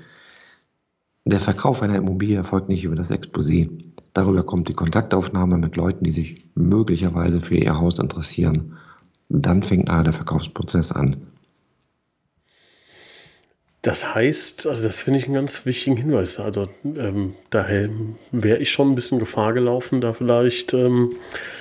Der 1.24 1.40
Verkauf 1.40 1.82
einer 1.82 1.96
Immobilie 1.96 2.36
erfolgt 2.36 2.68
nicht 2.68 2.84
über 2.84 2.94
das 2.94 3.10
Exposé. 3.10 3.68
Darüber 4.12 4.44
kommt 4.44 4.68
die 4.68 4.74
Kontaktaufnahme 4.74 5.58
mit 5.58 5.76
Leuten, 5.76 6.04
die 6.04 6.12
sich 6.12 6.44
möglicherweise 6.54 7.40
für 7.40 7.56
ihr 7.56 7.78
Haus 7.78 7.98
interessieren. 7.98 8.76
Dann 9.28 9.62
fängt 9.62 9.88
der 9.88 10.12
Verkaufsprozess 10.12 10.92
an. 10.92 11.16
Das 13.86 14.16
heißt, 14.16 14.66
also 14.66 14.82
das 14.82 15.00
finde 15.00 15.20
ich 15.20 15.26
einen 15.26 15.34
ganz 15.34 15.64
wichtigen 15.64 15.96
Hinweis. 15.96 16.40
Also 16.40 16.66
ähm, 16.84 17.34
daher 17.50 17.88
wäre 18.32 18.58
ich 18.58 18.72
schon 18.72 18.90
ein 18.90 18.94
bisschen 18.96 19.20
Gefahr 19.20 19.52
gelaufen, 19.52 20.00
da 20.00 20.12
vielleicht 20.12 20.74
ähm, 20.74 21.14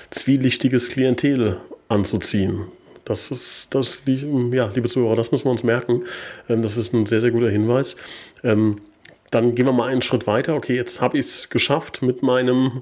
zwielichtiges 0.10 0.89
Klientel 0.89 1.58
anzuziehen. 1.88 2.63
Das 3.03 3.29
ist, 3.29 3.75
das, 3.75 4.01
ja, 4.08 4.72
liebe 4.74 4.89
Zuhörer, 4.89 5.15
das 5.15 5.32
müssen 5.32 5.46
wir 5.46 5.51
uns 5.51 5.62
merken. 5.62 6.01
Ähm, 6.50 6.63
das 6.63 6.77
ist 6.77 6.96
ein 6.96 7.05
sehr, 7.05 7.22
sehr 7.22 7.29
guter 7.29 7.51
Hinweis. 7.51 7.96
Ähm, 8.44 8.82
dann 9.29 9.53
gehen 9.53 9.67
wir 9.67 9.74
mal 9.74 9.91
einen 9.91 10.01
Schritt 10.01 10.25
weiter. 10.25 10.55
Okay, 10.55 10.75
jetzt 10.75 11.01
habe 11.01 11.20
ich 11.20 11.27
es 11.27 11.51
geschafft 11.51 12.01
mit 12.01 12.24
meinem 12.24 12.82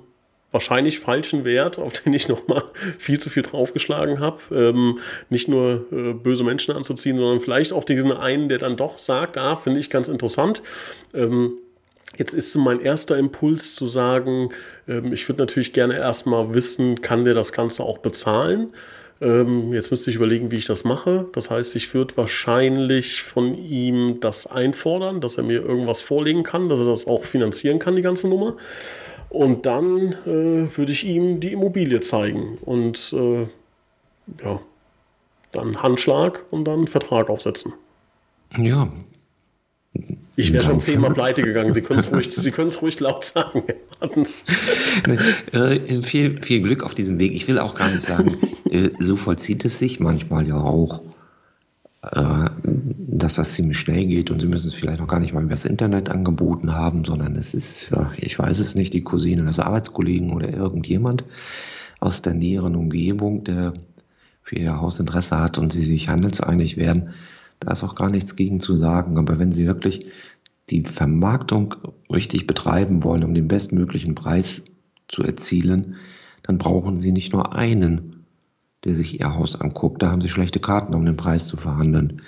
wahrscheinlich 0.53 0.99
falschen 0.99 1.43
Wert, 1.43 1.79
auf 1.79 1.91
den 1.93 2.13
ich 2.13 2.29
nochmal 2.29 2.63
viel 2.97 3.19
zu 3.19 3.29
viel 3.29 3.43
draufgeschlagen 3.43 4.21
habe. 4.21 4.39
Ähm, 4.51 4.99
nicht 5.29 5.49
nur 5.49 5.85
äh, 5.91 6.13
böse 6.13 6.45
Menschen 6.45 6.73
anzuziehen, 6.73 7.17
sondern 7.17 7.41
vielleicht 7.41 7.73
auch 7.73 7.83
diesen 7.83 8.13
einen, 8.13 8.47
der 8.47 8.59
dann 8.59 8.77
doch 8.77 8.97
sagt, 8.97 9.37
ah, 9.37 9.57
finde 9.57 9.81
ich 9.81 9.89
ganz 9.89 10.07
interessant. 10.07 10.63
Ähm, 11.13 11.57
Jetzt 12.15 12.33
ist 12.33 12.55
mein 12.55 12.79
erster 12.79 13.17
Impuls 13.17 13.73
zu 13.73 13.87
sagen, 13.87 14.49
ähm, 14.87 15.13
ich 15.13 15.27
würde 15.27 15.41
natürlich 15.41 15.73
gerne 15.73 15.97
erstmal 15.97 16.53
wissen, 16.53 17.01
kann 17.01 17.25
der 17.25 17.33
das 17.33 17.53
Ganze 17.53 17.81
auch 17.83 17.97
bezahlen? 17.97 18.71
Ähm, 19.19 19.73
jetzt 19.73 19.89
müsste 19.89 20.09
ich 20.09 20.17
überlegen, 20.17 20.51
wie 20.51 20.57
ich 20.57 20.65
das 20.65 20.83
mache. 20.83 21.27
Das 21.33 21.49
heißt, 21.49 21.75
ich 21.75 21.93
würde 21.93 22.15
wahrscheinlich 22.17 23.23
von 23.23 23.55
ihm 23.55 24.19
das 24.19 24.45
einfordern, 24.47 25.21
dass 25.21 25.37
er 25.37 25.43
mir 25.43 25.61
irgendwas 25.63 26.01
vorlegen 26.01 26.43
kann, 26.43 26.69
dass 26.69 26.79
er 26.79 26.85
das 26.85 27.07
auch 27.07 27.23
finanzieren 27.23 27.79
kann, 27.79 27.95
die 27.95 28.01
ganze 28.01 28.27
Nummer. 28.27 28.57
Und 29.33 29.65
dann 29.65 30.13
äh, 30.27 30.77
würde 30.77 30.91
ich 30.91 31.03
ihm 31.05 31.39
die 31.39 31.53
Immobilie 31.53 32.01
zeigen 32.01 32.59
und 32.61 33.13
äh, 33.13 33.47
ja, 34.43 34.61
dann 35.51 35.81
Handschlag 35.81 36.45
und 36.51 36.65
dann 36.65 36.85
Vertrag 36.85 37.31
aufsetzen. 37.31 37.73
Ja. 38.55 38.91
Ich 40.35 40.53
wäre 40.53 40.63
schon 40.63 40.79
zehnmal 40.79 41.15
pleite 41.15 41.41
gegangen. 41.41 41.73
Sie 41.73 41.81
können 41.81 41.99
es 41.99 42.11
ruhig, 42.11 42.83
ruhig 42.83 42.99
laut 42.99 43.25
sagen. 43.25 43.63
äh, 45.51 46.01
viel, 46.03 46.39
viel 46.43 46.61
Glück 46.61 46.83
auf 46.83 46.93
diesem 46.93 47.17
Weg. 47.17 47.33
Ich 47.33 47.47
will 47.47 47.57
auch 47.57 47.73
gar 47.73 47.89
nicht 47.89 48.03
sagen, 48.03 48.37
äh, 48.69 48.91
so 48.99 49.15
vollzieht 49.15 49.65
es 49.65 49.79
sich 49.79 49.99
manchmal 49.99 50.47
ja 50.47 50.57
auch. 50.57 51.01
Äh, 52.11 52.49
dass 53.15 53.35
das 53.35 53.53
ziemlich 53.53 53.77
schnell 53.77 54.05
geht 54.05 54.31
und 54.31 54.41
sie 54.41 54.47
müssen 54.47 54.67
es 54.67 54.73
vielleicht 54.73 54.99
noch 54.99 55.07
gar 55.07 55.19
nicht 55.19 55.33
mal 55.33 55.43
über 55.43 55.51
das 55.51 55.65
Internet 55.65 56.09
angeboten 56.09 56.73
haben, 56.73 57.05
sondern 57.05 57.35
es 57.35 57.53
ist, 57.53 57.91
ich 58.17 58.37
weiß 58.37 58.59
es 58.59 58.75
nicht, 58.75 58.93
die 58.93 59.03
Cousine 59.03 59.45
des 59.45 59.59
Arbeitskollegen 59.59 60.33
oder 60.33 60.51
irgendjemand. 60.51 61.23
aus 61.99 62.21
der 62.21 62.33
näheren 62.33 62.75
Umgebung, 62.75 63.45
der 63.45 63.73
für 64.41 64.57
ihr 64.57 64.81
Haus 64.81 64.99
Interesse 64.99 65.39
hat 65.39 65.57
und 65.57 65.71
sie 65.71 65.83
sich 65.83 66.09
handelseinig 66.09 66.75
werden, 66.75 67.11
da 67.61 67.71
ist 67.71 67.83
auch 67.83 67.95
gar 67.95 68.11
nichts 68.11 68.35
gegen 68.35 68.59
zu 68.59 68.75
sagen. 68.75 69.17
Aber 69.17 69.39
wenn 69.39 69.53
Sie 69.53 69.65
wirklich 69.65 70.07
die 70.69 70.83
Vermarktung 70.83 71.75
richtig 72.11 72.45
betreiben 72.45 73.03
wollen, 73.03 73.23
um 73.23 73.33
den 73.33 73.47
bestmöglichen 73.47 74.15
Preis 74.15 74.65
zu 75.07 75.23
erzielen, 75.23 75.95
dann 76.41 76.57
brauchen 76.57 76.99
Sie 76.99 77.13
nicht 77.13 77.31
nur 77.31 77.55
einen, 77.55 78.12
der 78.85 78.95
sich 78.95 79.19
Ihr 79.19 79.33
Haus 79.35 79.59
anguckt. 79.59 80.01
Da 80.01 80.11
haben 80.11 80.21
Sie 80.21 80.29
schlechte 80.29 80.59
Karten, 80.59 80.93
um 80.93 81.05
den 81.05 81.17
Preis 81.17 81.47
zu 81.47 81.57
verhandeln. 81.57 82.21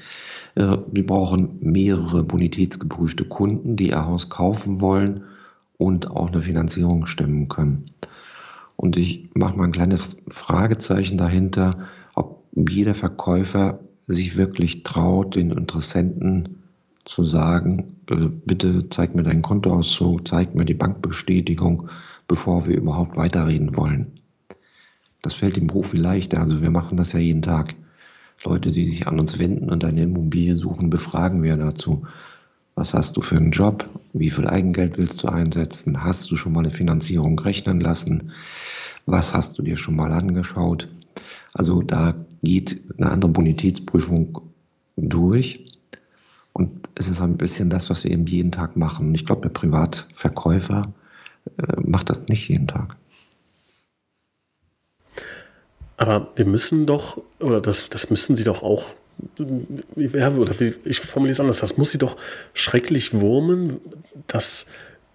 Äh, 0.55 0.77
Sie 0.93 1.03
brauchen 1.03 1.57
mehrere 1.61 2.23
bonitätsgeprüfte 2.23 3.25
Kunden, 3.25 3.75
die 3.75 3.89
Ihr 3.89 4.05
Haus 4.05 4.29
kaufen 4.29 4.81
wollen 4.81 5.23
und 5.77 6.09
auch 6.09 6.31
eine 6.31 6.41
Finanzierung 6.41 7.05
stemmen 7.05 7.47
können. 7.49 7.85
Und 8.77 8.97
ich 8.97 9.29
mache 9.33 9.57
mal 9.57 9.65
ein 9.65 9.71
kleines 9.71 10.17
Fragezeichen 10.27 11.17
dahinter, 11.17 11.87
ob 12.13 12.43
jeder 12.55 12.93
Verkäufer 12.93 13.79
sich 14.07 14.37
wirklich 14.37 14.83
traut, 14.83 15.35
den 15.35 15.51
Interessenten 15.51 16.63
zu 17.05 17.23
sagen, 17.23 17.97
äh, 18.09 18.27
bitte 18.45 18.89
zeig 18.89 19.15
mir 19.15 19.23
deinen 19.23 19.41
Kontoauszug, 19.41 20.27
zeig 20.27 20.55
mir 20.55 20.65
die 20.65 20.73
Bankbestätigung, 20.73 21.89
bevor 22.27 22.67
wir 22.67 22.75
überhaupt 22.75 23.15
weiterreden 23.15 23.75
wollen. 23.75 24.19
Das 25.25 25.33
fällt 25.33 25.57
dem 25.57 25.65
Profi 25.65 25.97
leichter. 25.97 26.39
Also 26.39 26.61
wir 26.61 26.69
machen 26.69 26.97
das 26.97 27.11
ja 27.11 27.19
jeden 27.19 27.41
Tag. 27.41 27.73
Leute, 28.43 28.71
die 28.71 28.87
sich 28.87 29.07
an 29.07 29.19
uns 29.19 29.39
wenden 29.39 29.71
und 29.71 29.83
eine 29.83 30.03
Immobilie 30.03 30.55
suchen, 30.55 30.91
befragen 30.91 31.41
wir 31.41 31.57
dazu. 31.57 32.05
Was 32.75 32.93
hast 32.93 33.17
du 33.17 33.21
für 33.21 33.37
einen 33.37 33.49
Job? 33.49 33.89
Wie 34.13 34.29
viel 34.29 34.47
Eigengeld 34.47 34.99
willst 34.99 35.23
du 35.23 35.29
einsetzen? 35.29 36.03
Hast 36.03 36.29
du 36.29 36.35
schon 36.35 36.53
mal 36.53 36.59
eine 36.59 36.69
Finanzierung 36.69 37.39
rechnen 37.39 37.79
lassen? 37.79 38.33
Was 39.07 39.33
hast 39.33 39.57
du 39.57 39.63
dir 39.63 39.77
schon 39.77 39.95
mal 39.95 40.11
angeschaut? 40.11 40.89
Also 41.53 41.81
da 41.81 42.13
geht 42.43 42.83
eine 42.99 43.09
andere 43.09 43.31
Bonitätsprüfung 43.31 44.41
durch. 44.95 45.79
Und 46.53 46.87
es 46.93 47.09
ist 47.09 47.19
ein 47.19 47.37
bisschen 47.37 47.71
das, 47.71 47.89
was 47.89 48.03
wir 48.03 48.11
eben 48.11 48.27
jeden 48.27 48.51
Tag 48.51 48.77
machen. 48.77 49.15
Ich 49.15 49.25
glaube, 49.25 49.41
der 49.41 49.49
Privatverkäufer 49.49 50.93
äh, 51.57 51.81
macht 51.81 52.11
das 52.11 52.27
nicht 52.27 52.47
jeden 52.47 52.67
Tag. 52.67 52.95
Aber 55.97 56.27
wir 56.35 56.45
müssen 56.45 56.85
doch, 56.85 57.21
oder 57.39 57.61
das, 57.61 57.89
das 57.89 58.09
müssen 58.09 58.35
Sie 58.35 58.43
doch 58.43 58.63
auch, 58.63 58.93
ja, 59.95 60.31
oder 60.31 60.53
ich 60.83 60.99
formuliere 60.99 61.33
es 61.33 61.39
anders, 61.39 61.59
das 61.59 61.77
muss 61.77 61.91
Sie 61.91 61.97
doch 61.97 62.17
schrecklich 62.53 63.13
wurmen, 63.13 63.79
dass 64.27 64.65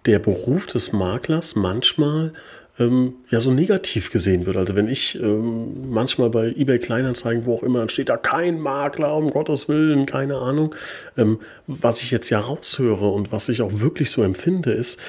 der 0.05 0.19
Beruf 0.19 0.65
des 0.65 0.91
Maklers 0.91 1.55
manchmal 1.55 2.33
ähm, 2.79 3.13
ja 3.29 3.39
so 3.39 3.51
negativ 3.51 4.09
gesehen 4.09 4.45
wird. 4.45 4.57
Also 4.57 4.75
wenn 4.75 4.87
ich 4.87 5.21
ähm, 5.21 5.91
manchmal 5.91 6.29
bei 6.29 6.47
eBay 6.47 6.79
Kleinanzeigen, 6.79 7.45
wo 7.45 7.55
auch 7.55 7.63
immer, 7.63 7.87
steht 7.89 8.09
da 8.09 8.17
kein 8.17 8.59
Makler, 8.59 9.15
um 9.15 9.29
Gottes 9.29 9.67
Willen, 9.69 10.05
keine 10.05 10.37
Ahnung. 10.37 10.73
Ähm, 11.17 11.39
was 11.67 12.01
ich 12.01 12.11
jetzt 12.11 12.29
ja 12.29 12.39
raushöre 12.39 13.09
und 13.09 13.31
was 13.31 13.49
ich 13.49 13.61
auch 13.61 13.71
wirklich 13.73 14.09
so 14.09 14.23
empfinde, 14.23 14.71
ist, 14.71 14.99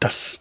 dass 0.00 0.39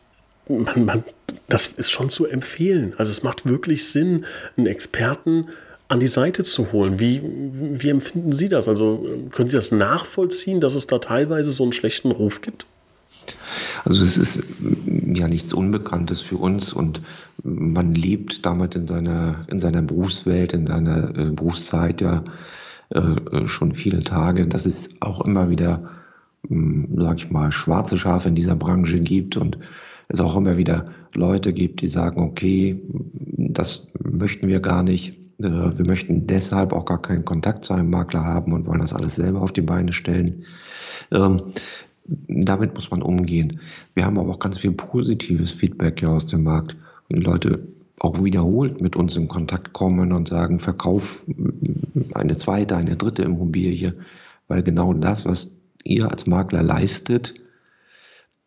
man, 0.50 0.86
man, 0.86 1.04
das 1.48 1.68
ist 1.68 1.92
schon 1.92 2.10
zu 2.10 2.26
empfehlen. 2.26 2.94
Also 2.98 3.12
es 3.12 3.24
macht 3.24 3.48
wirklich 3.48 3.88
Sinn, 3.88 4.26
einen 4.58 4.68
Experten 4.68 5.48
an 5.88 6.00
die 6.00 6.08
Seite 6.08 6.44
zu 6.44 6.72
holen. 6.72 7.00
Wie, 7.00 7.22
wie 7.24 7.90
empfinden 7.90 8.32
Sie 8.32 8.50
das? 8.50 8.68
Also 8.68 9.06
können 9.32 9.50
Sie 9.50 9.56
das 9.56 9.72
nachvollziehen, 9.72 10.60
dass 10.60 10.76
es 10.76 10.88
da 10.88 11.00
teilweise 11.00 11.52
so 11.52 11.64
einen 11.64 11.74
schlechten 11.74 12.12
Ruf 12.12 12.42
gibt? 12.42 12.66
Also 13.86 14.04
es 14.04 14.18
ist 14.18 14.44
ja 15.14 15.28
nichts 15.28 15.54
Unbekanntes 15.54 16.22
für 16.22 16.38
uns 16.38 16.74
und 16.74 17.02
man 17.44 17.96
lebt 17.96 18.46
damit 18.46 18.76
in 18.76 18.88
seiner, 18.88 19.46
in 19.48 19.60
seiner 19.60 19.82
Berufswelt, 19.82 20.54
in 20.54 20.68
seiner 20.68 21.18
äh, 21.18 21.32
Berufszeit 21.32 22.02
ja 22.02 22.24
äh, 22.90 23.46
schon 23.46 23.74
viele 23.74 24.04
Tage, 24.04 24.48
dass 24.48 24.66
es 24.66 24.90
auch 25.00 25.22
immer 25.22 25.50
wieder, 25.50 25.90
hm, 26.48 26.90
sag 26.98 27.18
ich 27.18 27.32
mal, 27.32 27.52
schwarze 27.52 27.98
Schafe 27.98 28.30
in 28.30 28.36
dieser 28.36 28.56
Branche 28.56 29.00
gibt 29.00 29.38
und 29.38 29.58
es 30.10 30.20
auch 30.20 30.36
immer 30.36 30.58
wieder 30.58 30.90
Leute 31.14 31.54
gibt, 31.54 31.82
die 31.82 31.88
sagen, 31.88 32.22
okay, 32.22 32.82
das 33.38 33.92
möchten 34.04 34.48
wir 34.48 34.60
gar 34.60 34.84
nicht. 34.84 35.18
Äh, 35.40 35.78
wir 35.78 35.86
möchten 35.86 36.28
deshalb 36.28 36.74
auch 36.74 36.86
gar 36.86 37.02
keinen 37.02 37.26
Kontakt 37.26 37.64
zu 37.64 37.74
einem 37.74 37.90
Makler 37.90 38.26
haben 38.26 38.54
und 38.54 38.68
wollen 38.68 38.82
das 38.82 38.94
alles 38.94 39.16
selber 39.16 39.42
auf 39.42 39.54
die 39.54 39.62
Beine 39.62 39.94
stellen. 39.94 40.44
Ähm, 41.12 41.38
damit 42.28 42.74
muss 42.74 42.90
man 42.90 43.04
umgehen. 43.04 43.60
Wir 43.94 44.06
haben 44.06 44.18
aber 44.18 44.32
auch 44.32 44.40
ganz 44.40 44.58
viel 44.58 44.72
positives 44.72 45.52
Feedback 45.52 46.00
hier 46.00 46.10
aus 46.10 46.28
dem 46.28 46.44
Markt. 46.44 46.76
Und 47.12 47.24
Leute 47.24 47.68
auch 48.00 48.24
wiederholt 48.24 48.82
mit 48.82 48.96
uns 48.96 49.16
in 49.16 49.28
Kontakt 49.28 49.74
kommen 49.74 50.12
und 50.12 50.30
sagen, 50.30 50.60
verkauf 50.60 51.26
eine 52.14 52.38
zweite, 52.38 52.76
eine 52.78 52.96
dritte 52.96 53.24
Immobilie, 53.24 53.94
weil 54.48 54.64
genau 54.64 54.94
das, 54.94 55.26
was 55.26 55.52
ihr 55.84 56.10
als 56.10 56.26
Makler 56.26 56.64
leistet, 56.64 57.36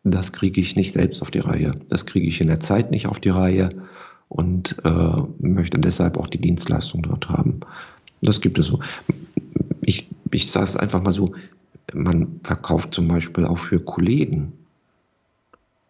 das 0.03 0.33
kriege 0.33 0.59
ich 0.59 0.75
nicht 0.75 0.91
selbst 0.91 1.21
auf 1.21 1.31
die 1.31 1.39
Reihe. 1.39 1.73
Das 1.89 2.05
kriege 2.05 2.27
ich 2.27 2.41
in 2.41 2.47
der 2.47 2.59
Zeit 2.59 2.91
nicht 2.91 3.07
auf 3.07 3.19
die 3.19 3.29
Reihe 3.29 3.69
und 4.27 4.77
äh, 4.83 5.21
möchte 5.39 5.79
deshalb 5.79 6.17
auch 6.17 6.27
die 6.27 6.41
Dienstleistung 6.41 7.03
dort 7.03 7.29
haben. 7.29 7.61
Das 8.21 8.41
gibt 8.41 8.59
es 8.59 8.67
so. 8.67 8.79
Ich, 9.81 10.09
ich 10.31 10.51
sage 10.51 10.65
es 10.65 10.77
einfach 10.77 11.01
mal 11.01 11.11
so, 11.11 11.33
man 11.93 12.39
verkauft 12.43 12.93
zum 12.93 13.07
Beispiel 13.07 13.45
auch 13.45 13.57
für 13.57 13.79
Kollegen. 13.79 14.53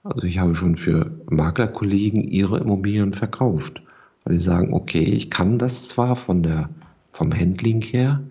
Also 0.03 0.27
ich 0.27 0.39
habe 0.39 0.53
schon 0.53 0.75
für 0.75 1.11
Maklerkollegen 1.29 2.23
ihre 2.23 2.59
Immobilien 2.59 3.13
verkauft, 3.13 3.81
weil 4.25 4.39
sie 4.39 4.45
sagen, 4.45 4.73
okay, 4.73 5.03
ich 5.03 5.31
kann 5.31 5.57
das 5.57 5.87
zwar 5.87 6.15
von 6.15 6.43
der, 6.43 6.69
vom 7.11 7.33
Handling 7.33 7.81
her, 7.81 8.21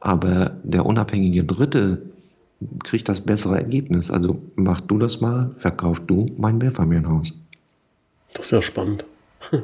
aber 0.00 0.56
der 0.64 0.84
unabhängige 0.84 1.44
Dritte 1.44 2.02
kriegt 2.84 3.08
das 3.08 3.20
bessere 3.20 3.56
Ergebnis. 3.56 4.10
Also 4.10 4.40
mach 4.54 4.80
du 4.80 4.98
das 4.98 5.20
mal, 5.20 5.54
verkauf 5.58 6.00
du 6.00 6.26
mein 6.38 6.58
Mehrfamilienhaus. 6.58 7.32
Das 8.34 8.46
ist 8.46 8.50
ja 8.50 8.62
spannend. 8.62 9.04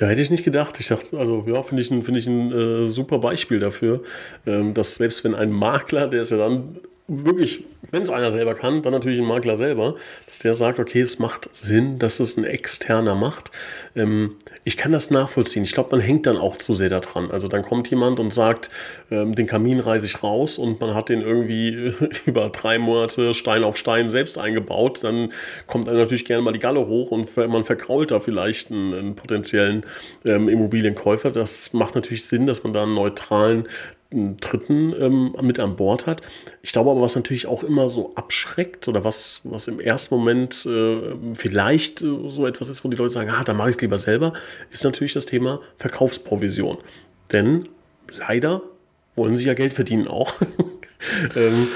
Ja, 0.00 0.06
hätte 0.06 0.20
ich 0.20 0.30
nicht 0.30 0.44
gedacht. 0.44 0.78
Ich 0.78 0.86
dachte, 0.88 1.18
also 1.18 1.44
ja, 1.48 1.62
finde 1.62 1.82
ich 1.82 1.90
ein, 1.90 2.02
find 2.04 2.18
ich 2.18 2.26
ein 2.26 2.52
äh, 2.52 2.86
super 2.86 3.18
Beispiel 3.18 3.58
dafür, 3.58 4.02
ähm, 4.46 4.72
dass 4.72 4.94
selbst 4.94 5.24
wenn 5.24 5.34
ein 5.34 5.50
Makler, 5.50 6.06
der 6.06 6.22
ist 6.22 6.30
ja 6.30 6.36
dann 6.36 6.78
wirklich, 7.08 7.64
wenn 7.90 8.02
es 8.02 8.10
einer 8.10 8.30
selber 8.30 8.54
kann, 8.54 8.82
dann 8.82 8.92
natürlich 8.92 9.18
ein 9.18 9.24
Makler 9.24 9.56
selber, 9.56 9.96
dass 10.26 10.38
der 10.40 10.52
sagt, 10.52 10.78
okay, 10.78 11.00
es 11.00 11.18
macht 11.18 11.54
Sinn, 11.56 11.98
dass 11.98 12.20
es 12.20 12.36
ein 12.36 12.44
externer 12.44 13.14
macht. 13.14 13.50
Ähm, 13.96 14.36
ich 14.64 14.76
kann 14.76 14.92
das 14.92 15.10
nachvollziehen. 15.10 15.64
Ich 15.64 15.72
glaube, 15.72 15.96
man 15.96 16.00
hängt 16.00 16.26
dann 16.26 16.36
auch 16.36 16.58
zu 16.58 16.74
sehr 16.74 16.90
daran. 16.90 17.30
Also 17.30 17.48
dann 17.48 17.62
kommt 17.62 17.88
jemand 17.88 18.20
und 18.20 18.32
sagt, 18.32 18.68
ähm, 19.10 19.34
den 19.34 19.46
Kamin 19.46 19.80
reiße 19.80 20.04
ich 20.04 20.22
raus 20.22 20.58
und 20.58 20.80
man 20.80 20.94
hat 20.94 21.08
den 21.08 21.22
irgendwie 21.22 21.94
über 22.26 22.50
drei 22.50 22.78
Monate 22.78 23.32
Stein 23.32 23.64
auf 23.64 23.78
Stein 23.78 24.10
selbst 24.10 24.36
eingebaut. 24.36 25.02
Dann 25.02 25.32
kommt 25.66 25.88
einem 25.88 25.98
natürlich 25.98 26.26
gerne 26.26 26.42
mal 26.42 26.52
die 26.52 26.58
Galle 26.58 26.86
hoch 26.86 27.10
und 27.10 27.34
man 27.36 27.64
verkrault 27.64 28.10
da 28.10 28.20
vielleicht 28.20 28.70
einen, 28.70 28.92
einen 28.92 29.16
potenziellen 29.16 29.86
ähm, 30.26 30.50
Immobilienkäufer. 30.50 31.30
Das 31.30 31.72
macht 31.72 31.94
natürlich 31.94 32.26
Sinn, 32.26 32.46
dass 32.46 32.62
man 32.62 32.74
da 32.74 32.82
einen 32.82 32.94
neutralen 32.94 33.66
Dritten 34.10 34.94
ähm, 34.98 35.36
mit 35.42 35.60
an 35.60 35.76
Bord 35.76 36.06
hat. 36.06 36.22
Ich 36.62 36.72
glaube 36.72 36.90
aber, 36.90 37.02
was 37.02 37.14
natürlich 37.14 37.46
auch 37.46 37.62
immer 37.62 37.90
so 37.90 38.14
abschreckt 38.14 38.88
oder 38.88 39.04
was, 39.04 39.42
was 39.44 39.68
im 39.68 39.80
ersten 39.80 40.14
Moment 40.14 40.64
äh, 40.64 41.14
vielleicht 41.36 42.00
äh, 42.00 42.28
so 42.28 42.46
etwas 42.46 42.70
ist, 42.70 42.84
wo 42.84 42.88
die 42.88 42.96
Leute 42.96 43.10
sagen, 43.10 43.30
ah, 43.30 43.44
dann 43.44 43.58
mache 43.58 43.68
ich 43.68 43.76
es 43.76 43.82
lieber 43.82 43.98
selber, 43.98 44.32
ist 44.70 44.84
natürlich 44.84 45.12
das 45.12 45.26
Thema 45.26 45.60
Verkaufsprovision. 45.76 46.78
Denn 47.32 47.68
leider 48.10 48.62
wollen 49.14 49.36
sie 49.36 49.46
ja 49.46 49.54
Geld 49.54 49.74
verdienen 49.74 50.08
auch. 50.08 50.32
ähm, 51.36 51.68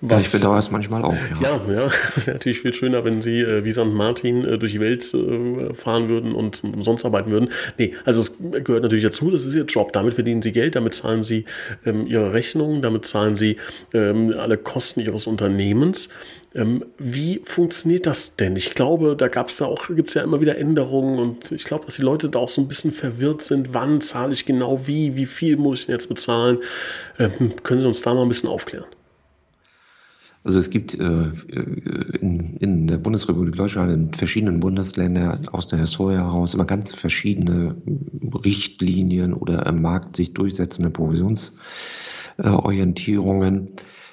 was, 0.00 0.26
ich 0.26 0.40
bedauere 0.40 0.58
es 0.58 0.70
manchmal 0.70 1.04
auch. 1.04 1.14
Ja, 1.40 1.60
ja, 1.66 1.74
ja 1.74 1.90
wäre 2.26 2.32
natürlich 2.32 2.60
viel 2.60 2.74
schöner, 2.74 3.04
wenn 3.04 3.22
sie 3.22 3.40
äh, 3.40 3.64
wie 3.64 3.72
St. 3.72 3.86
Martin 3.86 4.44
äh, 4.44 4.58
durch 4.58 4.72
die 4.72 4.80
Welt 4.80 5.14
äh, 5.14 5.72
fahren 5.74 6.08
würden 6.08 6.34
und 6.34 6.62
umsonst 6.64 7.04
arbeiten 7.04 7.30
würden. 7.30 7.50
Nee, 7.78 7.94
also 8.04 8.20
es 8.20 8.36
gehört 8.38 8.82
natürlich 8.82 9.04
dazu, 9.04 9.30
das 9.30 9.44
ist 9.44 9.54
ihr 9.54 9.64
Job. 9.64 9.92
Damit 9.92 10.14
verdienen 10.14 10.42
sie 10.42 10.52
Geld, 10.52 10.74
damit 10.74 10.94
zahlen 10.94 11.22
sie 11.22 11.44
ähm, 11.86 12.06
ihre 12.06 12.32
Rechnungen, 12.32 12.82
damit 12.82 13.06
zahlen 13.06 13.36
sie 13.36 13.56
ähm, 13.92 14.34
alle 14.36 14.56
Kosten 14.56 15.00
ihres 15.00 15.26
Unternehmens. 15.26 16.08
Ähm, 16.54 16.84
wie 16.98 17.40
funktioniert 17.44 18.06
das 18.06 18.36
denn? 18.36 18.54
Ich 18.54 18.74
glaube, 18.74 19.16
da 19.16 19.26
gab 19.26 19.48
es 19.48 19.58
ja 19.58 19.66
auch, 19.66 19.88
gibt 19.88 20.08
es 20.08 20.14
ja 20.14 20.22
immer 20.22 20.40
wieder 20.40 20.56
Änderungen 20.56 21.18
und 21.18 21.50
ich 21.50 21.64
glaube, 21.64 21.86
dass 21.86 21.96
die 21.96 22.02
Leute 22.02 22.28
da 22.28 22.38
auch 22.38 22.48
so 22.48 22.60
ein 22.60 22.68
bisschen 22.68 22.92
verwirrt 22.92 23.42
sind. 23.42 23.74
Wann 23.74 24.00
zahle 24.00 24.32
ich 24.32 24.46
genau 24.46 24.86
wie? 24.86 25.16
Wie 25.16 25.26
viel 25.26 25.56
muss 25.56 25.80
ich 25.80 25.86
denn 25.86 25.96
jetzt 25.96 26.08
bezahlen? 26.08 26.58
Ähm, 27.18 27.50
können 27.64 27.80
Sie 27.80 27.88
uns 27.88 28.02
da 28.02 28.14
mal 28.14 28.22
ein 28.22 28.28
bisschen 28.28 28.48
aufklären? 28.48 28.86
Also 30.44 30.60
es 30.60 30.70
gibt 30.70 30.94
äh, 30.94 31.30
in, 32.20 32.56
in, 32.60 32.86
der 32.86 32.98
Bundesrepublik 32.98 33.56
Deutschland 33.56 33.90
in 33.90 34.12
verschiedenen 34.12 34.60
Bundesländern 34.60 35.48
aus 35.48 35.68
der 35.68 35.78
Historie 35.80 36.16
heraus 36.16 36.52
immer 36.52 36.66
ganz 36.66 36.94
verschiedene 36.94 37.74
Richtlinien 38.44 39.32
oder 39.32 39.64
im 39.66 39.80
Markt 39.80 40.16
sich 40.16 40.34
durchsetzende 40.34 40.90
Provisionsorientierungen. 40.90 43.68
Äh, 43.68 43.70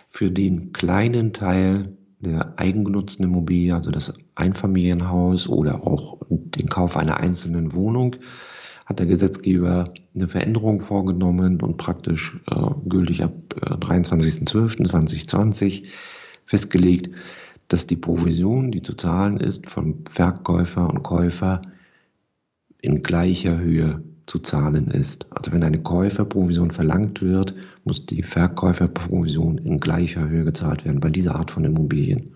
Für 0.10 0.32
den 0.32 0.72
kleinen 0.72 1.34
Teil 1.34 1.98
der 2.22 2.54
eigengenutzten 2.58 3.26
Immobilie, 3.26 3.74
also 3.74 3.90
das 3.92 4.14
Einfamilienhaus 4.36 5.48
oder 5.48 5.86
auch 5.86 6.20
den 6.30 6.70
Kauf 6.70 6.96
einer 6.98 7.18
einzelnen 7.18 7.74
Wohnung, 7.74 8.16
hat 8.86 9.00
der 9.00 9.08
Gesetzgeber 9.08 9.94
eine 10.14 10.28
Veränderung 10.28 10.82
vorgenommen 10.82 11.62
und 11.62 11.78
praktisch 11.78 12.38
äh, 12.50 12.56
gültig 12.88 13.24
ab 13.24 13.34
äh, 13.56 13.76
23.12.2020 13.76 15.86
festgelegt, 16.46 17.10
dass 17.68 17.86
die 17.88 17.96
Provision, 17.96 18.72
die 18.72 18.82
zu 18.82 18.96
zahlen 18.96 19.38
ist, 19.38 19.70
vom 19.70 20.04
Verkäufer 20.10 20.90
und 20.90 21.04
Käufer 21.04 21.62
in 22.82 23.04
gleicher 23.04 23.58
Höhe 23.58 24.04
zu 24.26 24.40
zahlen 24.40 24.88
ist. 24.88 25.26
Also 25.32 25.52
wenn 25.52 25.64
eine 25.64 25.82
Käuferprovision 25.82 26.72
verlangt 26.72 27.22
wird, 27.22 27.54
muss 27.84 28.06
die 28.06 28.24
Verkäuferprovision 28.24 29.58
in 29.60 29.80
gleicher 29.80 30.28
Höhe 30.28 30.46
gezahlt 30.46 30.86
werden 30.86 31.00
bei 31.00 31.10
dieser 31.10 31.36
Art 31.36 31.52
von 31.52 31.66
Immobilien. 31.66 32.36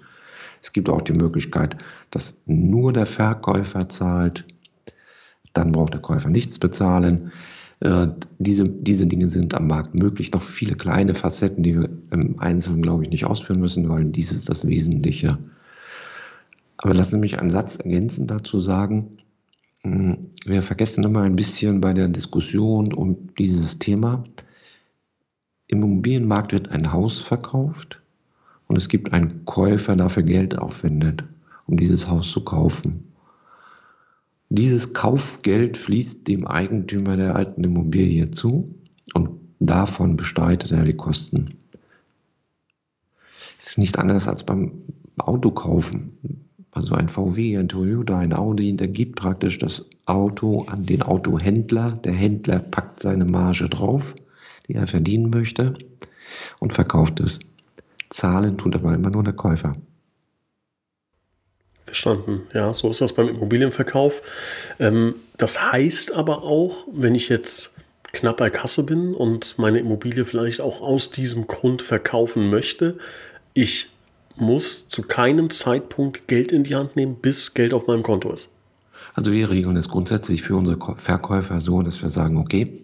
Es 0.62 0.74
gibt 0.74 0.90
auch 0.90 1.02
die 1.02 1.14
Möglichkeit, 1.14 1.78
dass 2.12 2.42
nur 2.46 2.92
der 2.92 3.06
Verkäufer 3.06 3.88
zahlt, 3.88 4.46
dann 5.54 5.72
braucht 5.72 5.94
der 5.94 6.02
Käufer 6.02 6.30
nichts 6.30 6.60
bezahlen. 6.60 7.32
Äh, 7.80 8.08
diese, 8.40 8.68
diese 8.68 9.08
Dinge 9.08 9.28
sind 9.28 9.54
am 9.54 9.68
Markt 9.68 9.96
möglich. 9.96 10.32
Noch 10.32 10.44
viele 10.44 10.76
kleine 10.76 11.16
Facetten, 11.16 11.64
die 11.64 11.80
wir 11.80 11.90
im 12.12 12.40
Einzelnen, 12.40 12.82
glaube 12.82 13.04
ich, 13.04 13.10
nicht 13.10 13.26
ausführen 13.26 13.60
müssen, 13.60 13.88
weil 13.90 14.06
dies 14.06 14.32
ist 14.32 14.50
das 14.50 14.68
Wesentliche. 14.68 15.38
Aber 16.78 16.94
lassen 16.94 17.12
Sie 17.12 17.20
mich 17.20 17.40
einen 17.40 17.50
Satz 17.52 17.78
ergänzend 17.78 18.32
dazu 18.32 18.60
sagen. 18.60 19.18
Hm, 19.86 20.32
wir 20.46 20.64
vergessen 20.64 21.04
immer 21.04 21.22
ein 21.22 21.36
bisschen 21.36 21.80
bei 21.80 21.94
der 21.94 22.08
Diskussion 22.08 22.92
um 22.92 23.36
dieses 23.36 23.78
Thema. 23.78 24.24
Im 25.68 25.84
Immobilienmarkt 25.84 26.54
wird 26.54 26.70
ein 26.70 26.92
Haus 26.92 27.20
verkauft 27.20 28.02
und 28.68 28.78
es 28.78 28.90
gibt 28.90 29.14
einen 29.14 29.46
Käufer, 29.46 29.96
der 29.96 30.06
dafür 30.06 30.24
Geld 30.24 30.58
aufwendet, 30.58 31.24
um 31.68 31.78
dieses 31.78 32.08
Haus 32.08 32.32
zu 32.32 32.44
kaufen. 32.44 33.12
Dieses 34.50 34.94
Kaufgeld 34.94 35.78
fließt 35.78 36.28
dem 36.28 36.48
Eigentümer 36.48 37.16
der 37.16 37.36
alten 37.36 37.64
Immobilie 37.64 38.32
zu 38.32 38.74
und 39.14 39.40
davon 39.60 40.18
bestreitet 40.18 40.72
er 40.72 40.84
die 40.84 40.98
Kosten. 40.98 41.60
Es 43.60 43.70
ist 43.70 43.78
nicht 43.78 44.00
anders 44.00 44.28
als 44.28 44.44
beim 44.44 44.72
Autokaufen. 45.18 46.45
Also 46.76 46.94
ein 46.94 47.08
VW, 47.08 47.58
ein 47.58 47.70
Toyota, 47.70 48.20
ein 48.20 48.34
Audi, 48.34 48.76
der 48.76 48.90
gibt 48.90 49.16
praktisch 49.16 49.58
das 49.60 49.90
Auto 50.06 50.66
an 50.68 50.86
den 50.86 51.04
Autohändler. 51.04 51.92
Der 52.04 52.12
Händler 52.12 52.60
packt 52.60 53.00
seine 53.00 53.24
Marge 53.24 53.70
drauf, 53.70 54.14
die 54.68 54.74
er 54.74 54.86
verdienen 54.86 55.30
möchte, 55.30 55.76
und 56.60 56.74
verkauft 56.74 57.22
es. 57.22 57.40
Zahlen 58.10 58.58
tut 58.58 58.76
aber 58.76 58.94
immer 58.94 59.10
nur 59.10 59.24
der 59.24 59.32
Käufer. 59.32 59.78
Verstanden. 61.86 62.42
Ja, 62.54 62.74
so 62.74 62.90
ist 62.90 63.00
das 63.00 63.14
beim 63.14 63.30
Immobilienverkauf. 63.30 64.22
Ähm, 64.78 65.16
das 65.38 65.72
heißt 65.72 66.14
aber 66.14 66.44
auch, 66.44 66.86
wenn 66.92 67.16
ich 67.16 67.30
jetzt 67.30 67.74
knapp 68.12 68.36
bei 68.36 68.50
Kasse 68.50 68.84
bin 68.84 69.14
und 69.14 69.58
meine 69.58 69.80
Immobilie 69.80 70.26
vielleicht 70.26 70.60
auch 70.60 70.82
aus 70.82 71.12
diesem 71.12 71.48
Grund 71.48 71.82
verkaufen 71.82 72.50
möchte, 72.50 72.98
ich 73.54 73.95
muss 74.38 74.88
zu 74.88 75.04
keinem 75.04 75.50
Zeitpunkt 75.50 76.28
Geld 76.28 76.52
in 76.52 76.64
die 76.64 76.76
Hand 76.76 76.96
nehmen, 76.96 77.16
bis 77.16 77.54
Geld 77.54 77.74
auf 77.74 77.88
meinem 77.88 78.04
Konto 78.04 78.32
ist. 78.32 78.50
Also 79.14 79.32
wir 79.32 79.50
regeln 79.50 79.78
es 79.78 79.88
grundsätzlich 79.88 80.42
für 80.42 80.56
unsere 80.56 80.78
Verkäufer 80.98 81.62
so, 81.62 81.82
dass 81.82 82.02
wir 82.02 82.10
sagen, 82.10 82.38
okay, 82.38 82.84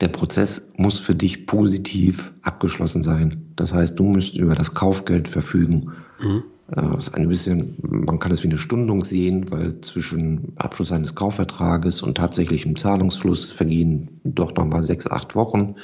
der 0.00 0.08
Prozess 0.08 0.70
muss 0.76 0.98
für 0.98 1.14
dich 1.14 1.46
positiv 1.46 2.32
abgeschlossen 2.42 3.02
sein. 3.02 3.52
Das 3.56 3.72
heißt, 3.72 3.98
du 3.98 4.04
musst 4.04 4.36
über 4.36 4.54
das 4.54 4.74
Kaufgeld 4.74 5.28
verfügen. 5.28 5.92
Mhm. 6.20 6.44
Das 6.68 6.84
äh, 6.84 6.96
ist 6.98 7.14
ein 7.14 7.28
bisschen, 7.28 7.76
man 7.80 8.18
kann 8.18 8.32
es 8.32 8.42
wie 8.42 8.48
eine 8.48 8.58
Stundung 8.58 9.04
sehen, 9.04 9.50
weil 9.50 9.80
zwischen 9.82 10.52
Abschluss 10.56 10.92
eines 10.92 11.14
Kaufvertrages 11.14 12.02
und 12.02 12.16
tatsächlichem 12.16 12.76
Zahlungsfluss 12.76 13.46
vergehen 13.46 14.20
doch 14.24 14.54
nochmal 14.54 14.82
sechs, 14.82 15.06
acht 15.06 15.34
Wochen 15.34 15.76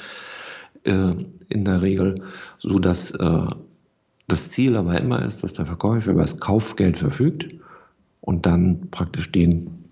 äh, 0.83 1.13
in 1.49 1.65
der 1.65 1.81
Regel, 1.81 2.23
so 2.59 2.79
dass 2.79 3.11
äh, 3.11 3.45
das 4.27 4.49
Ziel 4.49 4.75
aber 4.75 4.99
immer 4.99 5.23
ist, 5.23 5.43
dass 5.43 5.53
der 5.53 5.65
Verkäufer 5.65 6.11
über 6.11 6.21
das 6.21 6.39
Kaufgeld 6.39 6.97
verfügt 6.97 7.47
und 8.21 8.45
dann 8.45 8.89
praktisch 8.89 9.31
den 9.31 9.89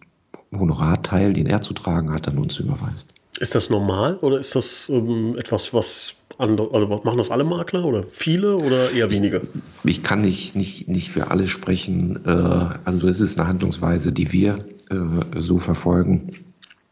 Honorarteil, 0.57 1.33
den 1.33 1.47
er 1.47 1.61
zu 1.61 1.73
tragen 1.73 2.11
hat, 2.11 2.27
an 2.27 2.37
uns 2.37 2.59
überweist. 2.59 3.13
Ist 3.39 3.55
das 3.55 3.69
normal 3.69 4.17
oder 4.17 4.39
ist 4.39 4.55
das 4.55 4.89
ähm, 4.89 5.35
etwas, 5.37 5.73
was 5.73 6.15
andere, 6.37 6.73
also 6.73 6.87
machen 7.03 7.17
das 7.17 7.29
alle 7.29 7.43
Makler 7.43 7.85
oder 7.85 8.03
viele 8.09 8.57
oder 8.57 8.91
eher 8.91 9.11
wenige? 9.11 9.41
Ich, 9.83 9.97
ich 9.97 10.03
kann 10.03 10.21
nicht, 10.21 10.55
nicht, 10.55 10.87
nicht 10.87 11.09
für 11.11 11.31
alle 11.31 11.47
sprechen. 11.47 12.25
Äh, 12.25 12.29
also 12.29 13.07
es 13.07 13.19
ist 13.19 13.39
eine 13.39 13.47
Handlungsweise, 13.47 14.11
die 14.11 14.31
wir 14.31 14.59
äh, 14.89 15.39
so 15.39 15.59
verfolgen. 15.59 16.37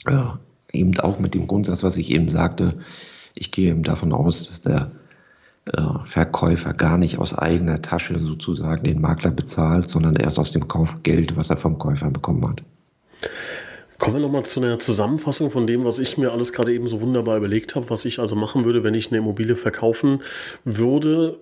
Äh, 0.05 0.23
eben 0.71 0.97
auch 0.99 1.19
mit 1.19 1.33
dem 1.33 1.47
Grundsatz, 1.47 1.83
was 1.83 1.97
ich 1.97 2.11
eben 2.11 2.29
sagte. 2.29 2.75
Ich 3.35 3.51
gehe 3.51 3.71
eben 3.71 3.83
davon 3.83 4.13
aus, 4.13 4.47
dass 4.47 4.61
der 4.61 4.91
Verkäufer 6.03 6.73
gar 6.73 6.97
nicht 6.97 7.19
aus 7.19 7.37
eigener 7.37 7.81
Tasche 7.81 8.19
sozusagen 8.19 8.83
den 8.83 9.01
Makler 9.01 9.31
bezahlt, 9.31 9.89
sondern 9.89 10.15
erst 10.15 10.39
aus 10.39 10.51
dem 10.51 10.67
Kaufgeld, 10.67 11.37
was 11.37 11.49
er 11.49 11.57
vom 11.57 11.77
Käufer 11.77 12.09
bekommen 12.09 12.47
hat. 12.47 12.63
Kommen 13.99 14.15
wir 14.15 14.21
nochmal 14.21 14.45
zu 14.45 14.61
einer 14.61 14.79
Zusammenfassung 14.79 15.51
von 15.51 15.67
dem, 15.67 15.83
was 15.83 15.99
ich 15.99 16.17
mir 16.17 16.31
alles 16.31 16.53
gerade 16.53 16.73
eben 16.73 16.87
so 16.87 17.01
wunderbar 17.01 17.35
überlegt 17.35 17.75
habe, 17.75 17.89
was 17.89 18.05
ich 18.05 18.19
also 18.19 18.33
machen 18.33 18.63
würde, 18.63 18.81
wenn 18.83 18.93
ich 18.93 19.11
eine 19.11 19.17
Immobilie 19.17 19.57
verkaufen 19.57 20.21
würde, 20.63 21.37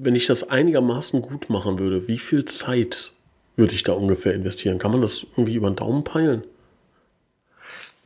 wenn 0.00 0.14
ich 0.14 0.26
das 0.26 0.48
einigermaßen 0.48 1.20
gut 1.20 1.50
machen 1.50 1.78
würde. 1.78 2.08
Wie 2.08 2.18
viel 2.18 2.46
Zeit 2.46 3.12
würde 3.56 3.74
ich 3.74 3.82
da 3.82 3.92
ungefähr 3.92 4.32
investieren? 4.34 4.78
Kann 4.78 4.92
man 4.92 5.02
das 5.02 5.26
irgendwie 5.36 5.56
über 5.56 5.70
den 5.70 5.76
Daumen 5.76 6.02
peilen? 6.02 6.44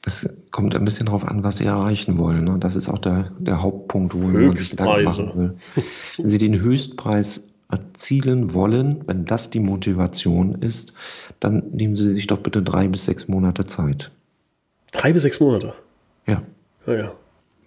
Es 0.06 0.28
kommt 0.50 0.74
ein 0.74 0.84
bisschen 0.84 1.06
darauf 1.06 1.26
an, 1.26 1.44
was 1.44 1.58
Sie 1.58 1.64
erreichen 1.64 2.18
wollen. 2.18 2.44
Ne? 2.44 2.56
Das 2.58 2.76
ist 2.76 2.88
auch 2.88 2.98
der, 2.98 3.32
der 3.38 3.62
Hauptpunkt, 3.62 4.14
wo 4.14 4.18
man 4.18 4.54
sich 4.56 4.70
Gedanken 4.70 5.04
machen 5.04 5.32
will. 5.34 5.56
Wenn 6.16 6.28
Sie 6.28 6.38
den 6.38 6.60
Höchstpreis 6.60 7.44
erzielen 7.70 8.52
wollen, 8.52 9.02
wenn 9.06 9.24
das 9.24 9.50
die 9.50 9.60
Motivation 9.60 10.56
ist, 10.56 10.92
dann 11.40 11.70
nehmen 11.72 11.96
Sie 11.96 12.12
sich 12.12 12.26
doch 12.26 12.38
bitte 12.38 12.62
drei 12.62 12.88
bis 12.88 13.06
sechs 13.06 13.28
Monate 13.28 13.64
Zeit. 13.64 14.10
Drei 14.92 15.12
bis 15.12 15.22
sechs 15.22 15.40
Monate? 15.40 15.74
Ja. 16.26 16.42
Ja, 16.86 16.94
ja. 16.94 17.12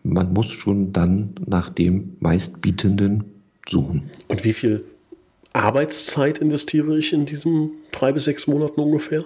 Man 0.03 0.31
muss 0.31 0.51
schon 0.51 0.93
dann 0.93 1.35
nach 1.45 1.69
dem 1.69 2.15
meistbietenden 2.19 3.23
suchen. 3.67 4.09
Und 4.27 4.43
wie 4.43 4.53
viel 4.53 4.83
Arbeitszeit 5.53 6.37
investiere 6.37 6.97
ich 6.97 7.13
in 7.13 7.25
diesen 7.25 7.71
drei 7.91 8.11
bis 8.11 8.25
sechs 8.25 8.47
Monaten 8.47 8.79
ungefähr? 8.79 9.25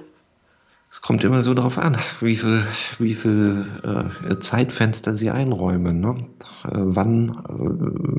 Es 0.91 1.01
kommt 1.01 1.23
immer 1.23 1.41
so 1.41 1.53
darauf 1.53 1.77
an, 1.77 1.95
wie 2.19 2.35
viel, 2.35 2.65
wie 2.99 3.15
viel 3.15 3.65
äh, 4.29 4.39
Zeitfenster 4.39 5.15
Sie 5.15 5.29
einräumen. 5.29 6.01
Ne? 6.01 6.17
Äh, 6.65 6.71
wann 6.73 7.29
äh, 7.47 7.53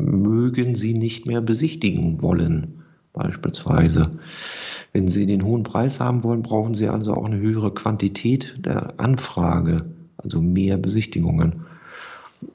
mögen 0.00 0.74
Sie 0.74 0.94
nicht 0.94 1.26
mehr 1.26 1.42
besichtigen 1.42 2.22
wollen, 2.22 2.82
beispielsweise. 3.12 4.12
Wenn 4.94 5.06
Sie 5.06 5.26
den 5.26 5.44
hohen 5.44 5.64
Preis 5.64 6.00
haben 6.00 6.24
wollen, 6.24 6.42
brauchen 6.42 6.72
Sie 6.72 6.88
also 6.88 7.12
auch 7.12 7.26
eine 7.26 7.38
höhere 7.38 7.74
Quantität 7.74 8.54
der 8.64 8.98
Anfrage, 8.98 9.84
also 10.16 10.40
mehr 10.40 10.78
Besichtigungen. 10.78 11.66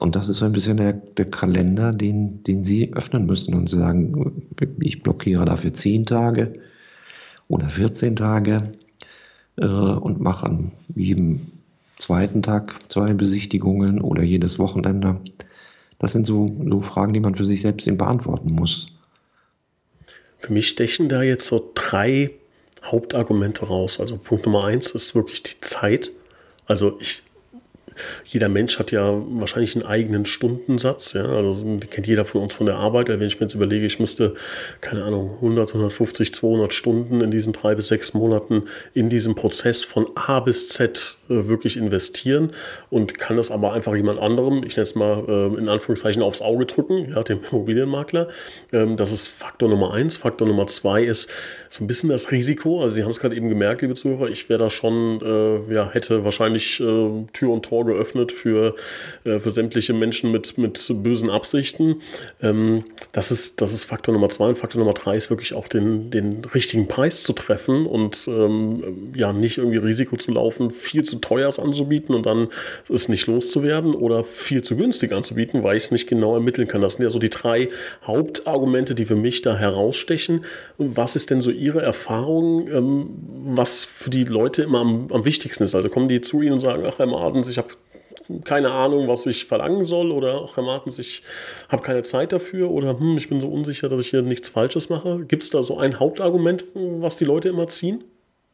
Und 0.00 0.16
das 0.16 0.28
ist 0.28 0.38
so 0.38 0.46
ein 0.46 0.52
bisschen 0.52 0.78
der, 0.78 0.94
der 0.94 1.30
Kalender, 1.30 1.92
den, 1.92 2.42
den 2.42 2.64
Sie 2.64 2.92
öffnen 2.92 3.24
müssen 3.24 3.54
und 3.54 3.68
sagen, 3.68 4.42
ich 4.80 5.00
blockiere 5.00 5.44
dafür 5.44 5.72
10 5.72 6.06
Tage 6.06 6.54
oder 7.46 7.68
14 7.68 8.16
Tage 8.16 8.72
äh, 9.58 9.64
und 9.64 10.20
mache 10.20 10.46
an 10.46 10.72
jedem 10.94 11.40
zweiten 11.98 12.42
Tag 12.42 12.80
zwei 12.88 13.12
Besichtigungen 13.12 14.00
oder 14.00 14.22
jedes 14.22 14.58
Wochenende. 14.58 15.16
Das 15.98 16.12
sind 16.12 16.26
so, 16.26 16.56
so 16.68 16.80
Fragen, 16.80 17.12
die 17.12 17.20
man 17.20 17.34
für 17.34 17.44
sich 17.44 17.60
selbst 17.60 17.86
eben 17.86 17.98
beantworten 17.98 18.52
muss. 18.52 18.86
Für 20.38 20.52
mich 20.52 20.68
stechen 20.68 21.08
da 21.08 21.22
jetzt 21.22 21.48
so 21.48 21.72
drei 21.74 22.30
Hauptargumente 22.84 23.66
raus. 23.66 23.98
Also 23.98 24.16
Punkt 24.16 24.46
Nummer 24.46 24.64
eins 24.64 24.92
ist 24.92 25.14
wirklich 25.16 25.42
die 25.42 25.60
Zeit. 25.60 26.12
Also 26.66 26.96
ich 27.00 27.22
jeder 28.24 28.48
Mensch 28.48 28.78
hat 28.78 28.90
ja 28.92 29.14
wahrscheinlich 29.30 29.74
einen 29.74 29.84
eigenen 29.84 30.26
Stundensatz. 30.26 31.12
Ja? 31.12 31.24
Also 31.24 31.78
kennt 31.90 32.06
jeder 32.06 32.24
von 32.24 32.42
uns 32.42 32.54
von 32.54 32.66
der 32.66 32.76
Arbeit. 32.76 33.08
Wenn 33.08 33.20
ich 33.22 33.40
mir 33.40 33.46
jetzt 33.46 33.54
überlege, 33.54 33.86
ich 33.86 33.98
müsste, 33.98 34.34
keine 34.80 35.04
Ahnung, 35.04 35.34
100, 35.36 35.70
150, 35.70 36.34
200 36.34 36.72
Stunden 36.72 37.20
in 37.20 37.30
diesen 37.30 37.52
drei 37.52 37.74
bis 37.74 37.88
sechs 37.88 38.14
Monaten 38.14 38.64
in 38.94 39.08
diesem 39.08 39.34
Prozess 39.34 39.84
von 39.84 40.06
A 40.14 40.40
bis 40.40 40.68
Z 40.68 41.18
äh, 41.28 41.46
wirklich 41.48 41.76
investieren 41.76 42.50
und 42.90 43.18
kann 43.18 43.36
das 43.36 43.50
aber 43.50 43.72
einfach 43.72 43.94
jemand 43.94 44.20
anderem, 44.20 44.62
ich 44.64 44.76
nenne 44.76 44.84
es 44.84 44.94
mal 44.94 45.24
äh, 45.28 45.58
in 45.58 45.68
Anführungszeichen, 45.68 46.22
aufs 46.22 46.40
Auge 46.40 46.66
drücken, 46.66 47.12
ja, 47.14 47.22
dem 47.22 47.40
Immobilienmakler. 47.50 48.28
Ähm, 48.72 48.96
das 48.96 49.12
ist 49.12 49.26
Faktor 49.26 49.68
Nummer 49.68 49.92
eins. 49.92 50.16
Faktor 50.16 50.46
Nummer 50.46 50.66
zwei 50.66 51.02
ist 51.02 51.28
so 51.68 51.84
ein 51.84 51.86
bisschen 51.86 52.08
das 52.08 52.30
Risiko. 52.30 52.82
Also 52.82 52.94
Sie 52.94 53.04
haben 53.04 53.10
es 53.10 53.20
gerade 53.20 53.36
eben 53.36 53.48
gemerkt, 53.48 53.82
liebe 53.82 53.94
Zuhörer, 53.94 54.28
ich 54.28 54.48
wäre 54.48 54.58
da 54.58 54.70
schon, 54.70 55.20
äh, 55.22 55.74
ja, 55.74 55.90
hätte 55.90 56.24
wahrscheinlich 56.24 56.78
Tür 56.78 57.50
und 57.50 57.64
Tor 57.64 57.86
geöffnet 57.88 58.32
für, 58.32 58.76
äh, 59.24 59.38
für 59.38 59.50
sämtliche 59.50 59.92
Menschen 59.92 60.30
mit, 60.30 60.56
mit 60.58 60.86
bösen 61.02 61.30
Absichten. 61.30 61.96
Ähm, 62.40 62.84
das, 63.12 63.30
ist, 63.30 63.60
das 63.60 63.72
ist 63.72 63.84
Faktor 63.84 64.14
Nummer 64.14 64.28
zwei. 64.28 64.48
Und 64.48 64.58
Faktor 64.58 64.78
Nummer 64.78 64.94
drei 64.94 65.16
ist 65.16 65.28
wirklich 65.30 65.54
auch 65.54 65.66
den, 65.66 66.10
den 66.10 66.44
richtigen 66.54 66.86
Preis 66.86 67.22
zu 67.24 67.32
treffen 67.32 67.86
und 67.86 68.28
ähm, 68.28 69.12
ja, 69.14 69.32
nicht 69.32 69.58
irgendwie 69.58 69.78
Risiko 69.78 70.16
zu 70.16 70.32
laufen, 70.32 70.70
viel 70.70 71.02
zu 71.02 71.16
teuer 71.16 71.48
anzubieten 71.58 72.14
und 72.14 72.26
dann 72.26 72.48
es 72.88 73.08
nicht 73.08 73.26
loszuwerden 73.26 73.94
oder 73.94 74.24
viel 74.24 74.62
zu 74.62 74.76
günstig 74.76 75.12
anzubieten, 75.12 75.62
weil 75.62 75.76
ich 75.76 75.84
es 75.84 75.90
nicht 75.90 76.06
genau 76.06 76.34
ermitteln 76.34 76.68
kann. 76.68 76.82
Das 76.82 76.94
sind 76.94 77.04
ja 77.04 77.10
so 77.10 77.18
die 77.18 77.30
drei 77.30 77.68
Hauptargumente, 78.04 78.94
die 78.94 79.06
für 79.06 79.16
mich 79.16 79.40
da 79.42 79.56
herausstechen. 79.56 80.44
Was 80.76 81.16
ist 81.16 81.30
denn 81.30 81.40
so 81.40 81.50
Ihre 81.50 81.80
Erfahrung, 81.80 82.68
ähm, 82.68 83.06
was 83.44 83.84
für 83.84 84.10
die 84.10 84.24
Leute 84.24 84.62
immer 84.62 84.80
am, 84.80 85.06
am 85.10 85.24
wichtigsten 85.24 85.64
ist? 85.64 85.74
Also 85.74 85.88
kommen 85.88 86.08
die 86.08 86.20
zu 86.20 86.42
Ihnen 86.42 86.54
und 86.54 86.60
sagen, 86.60 86.84
ach 86.86 86.98
Herr 86.98 87.06
Martens, 87.06 87.48
ich 87.48 87.58
habe 87.58 87.68
keine 88.44 88.70
Ahnung, 88.70 89.08
was 89.08 89.26
ich 89.26 89.46
verlangen 89.46 89.84
soll 89.84 90.10
oder 90.10 90.42
ach 90.44 90.56
Herr 90.56 90.64
Martens, 90.64 90.98
ich 90.98 91.22
habe 91.68 91.82
keine 91.82 92.02
Zeit 92.02 92.32
dafür 92.32 92.70
oder 92.70 92.98
hm, 92.98 93.16
ich 93.16 93.28
bin 93.28 93.40
so 93.40 93.48
unsicher, 93.48 93.88
dass 93.88 94.00
ich 94.00 94.10
hier 94.10 94.22
nichts 94.22 94.48
Falsches 94.48 94.88
mache. 94.88 95.24
Gibt 95.26 95.42
es 95.42 95.50
da 95.50 95.62
so 95.62 95.78
ein 95.78 95.98
Hauptargument, 95.98 96.64
was 96.74 97.16
die 97.16 97.24
Leute 97.24 97.48
immer 97.48 97.68
ziehen? 97.68 98.04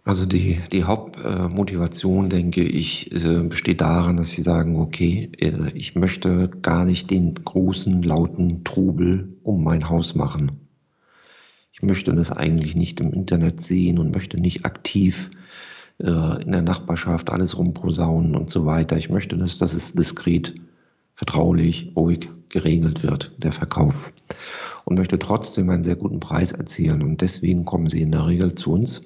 Also 0.07 0.27
die, 0.27 0.61
die 0.71 0.85
Hauptmotivation, 0.85 2.29
denke 2.29 2.63
ich, 2.63 3.11
äh, 3.13 3.43
besteht 3.43 3.81
darin, 3.81 4.19
dass 4.19 4.33
sie 4.33 4.43
sagen, 4.43 4.79
okay, 4.79 5.33
äh, 5.39 5.73
ich 5.75 5.95
möchte 5.95 6.51
gar 6.61 6.85
nicht 6.85 7.11
den 7.11 7.33
großen, 7.33 8.03
lauten 8.03 8.65
Trubel 8.65 9.39
um 9.43 9.65
mein 9.65 9.89
Haus 9.89 10.15
machen. 10.15 10.61
Ich 11.73 11.83
möchte 11.83 12.15
das 12.15 12.31
eigentlich 12.31 12.77
nicht 12.77 13.01
im 13.01 13.15
Internet 13.15 13.63
sehen 13.63 13.99
und 13.99 14.15
möchte 14.15 14.39
nicht 14.39 14.67
aktiv 14.67 15.31
äh, 15.99 16.43
in 16.43 16.53
der 16.53 16.63
Nachbarschaft 16.63 17.31
alles 17.31 17.57
rumposaunen 17.57 18.37
und 18.37 18.51
so 18.51 18.67
weiter. 18.67 18.97
Ich 18.97 19.11
möchte, 19.11 19.37
dass, 19.37 19.59
dass 19.59 19.75
es 19.75 19.93
diskret, 19.93 20.55
vertraulich, 21.15 21.93
ruhig 21.97 22.29
geregelt 22.49 23.03
wird, 23.03 23.33
der 23.39 23.53
Verkauf. 23.53 24.13
Und 24.85 24.99
möchte 24.99 25.19
trotzdem 25.19 25.71
einen 25.71 25.83
sehr 25.83 25.97
guten 25.97 26.21
Preis 26.21 26.53
erzielen. 26.53 27.03
Und 27.03 27.21
deswegen 27.21 27.65
kommen 27.65 27.89
sie 27.89 28.03
in 28.03 28.13
der 28.13 28.27
Regel 28.27 28.55
zu 28.55 28.73
uns 28.73 29.03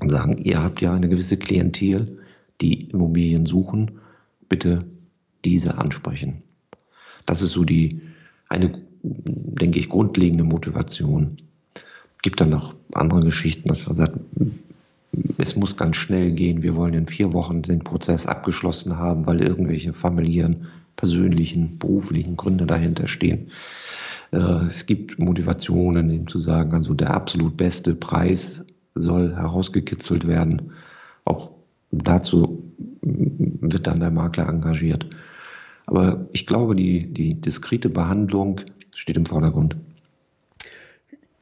und 0.00 0.10
sagen, 0.10 0.38
ihr 0.38 0.62
habt 0.62 0.80
ja 0.80 0.94
eine 0.94 1.08
gewisse 1.08 1.36
Klientel, 1.36 2.18
die 2.60 2.90
Immobilien 2.90 3.46
suchen, 3.46 3.92
bitte 4.48 4.84
diese 5.44 5.78
ansprechen. 5.78 6.42
Das 7.26 7.42
ist 7.42 7.52
so 7.52 7.64
die, 7.64 8.00
eine, 8.48 8.80
denke 9.02 9.80
ich, 9.80 9.88
grundlegende 9.88 10.44
Motivation. 10.44 11.38
Gibt 12.22 12.40
dann 12.40 12.50
noch 12.50 12.74
andere 12.92 13.20
Geschichten, 13.20 13.68
dass 13.68 13.86
man 13.86 13.96
sagt, 13.96 14.18
es 15.38 15.56
muss 15.56 15.76
ganz 15.76 15.96
schnell 15.96 16.32
gehen, 16.32 16.62
wir 16.62 16.76
wollen 16.76 16.94
in 16.94 17.06
vier 17.06 17.32
Wochen 17.32 17.62
den 17.62 17.80
Prozess 17.80 18.26
abgeschlossen 18.26 18.96
haben, 18.96 19.26
weil 19.26 19.40
irgendwelche 19.40 19.92
familiären, 19.92 20.68
persönlichen, 20.96 21.78
beruflichen 21.78 22.36
Gründe 22.36 22.66
dahinter 22.66 23.08
stehen. 23.08 23.50
Äh, 24.30 24.66
es 24.66 24.86
gibt 24.86 25.18
Motivationen, 25.18 26.10
eben 26.10 26.28
zu 26.28 26.38
sagen, 26.38 26.72
also 26.72 26.94
der 26.94 27.14
absolut 27.14 27.56
beste 27.56 27.94
Preis 27.94 28.64
soll 28.94 29.34
herausgekitzelt 29.34 30.26
werden. 30.26 30.72
Auch 31.24 31.50
dazu 31.90 32.62
wird 33.02 33.86
dann 33.86 34.00
der 34.00 34.10
Makler 34.10 34.48
engagiert. 34.48 35.06
Aber 35.86 36.26
ich 36.32 36.46
glaube, 36.46 36.76
die, 36.76 37.12
die 37.12 37.40
diskrete 37.40 37.88
Behandlung 37.88 38.60
steht 38.94 39.16
im 39.16 39.26
Vordergrund. 39.26 39.76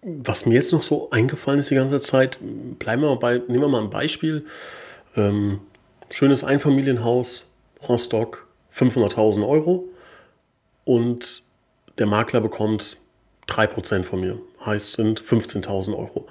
Was 0.02 0.46
mir 0.46 0.54
jetzt 0.54 0.72
noch 0.72 0.82
so 0.82 1.10
eingefallen 1.10 1.60
ist 1.60 1.70
die 1.70 1.74
ganze 1.74 2.00
Zeit, 2.00 2.38
bleiben 2.78 3.02
wir 3.02 3.08
mal 3.08 3.16
bei, 3.16 3.38
nehmen 3.38 3.60
wir 3.60 3.68
mal 3.68 3.82
ein 3.82 3.90
Beispiel. 3.90 4.46
Ähm, 5.16 5.60
schönes 6.10 6.42
Einfamilienhaus, 6.42 7.44
Rostock, 7.86 8.46
500.000 8.74 9.46
Euro 9.46 9.88
und 10.84 11.42
der 11.98 12.06
Makler 12.06 12.40
bekommt 12.40 12.96
3% 13.48 14.04
von 14.04 14.20
mir, 14.20 14.38
heißt 14.64 14.94
sind 14.94 15.20
15.000 15.20 15.96
Euro. 15.96 16.26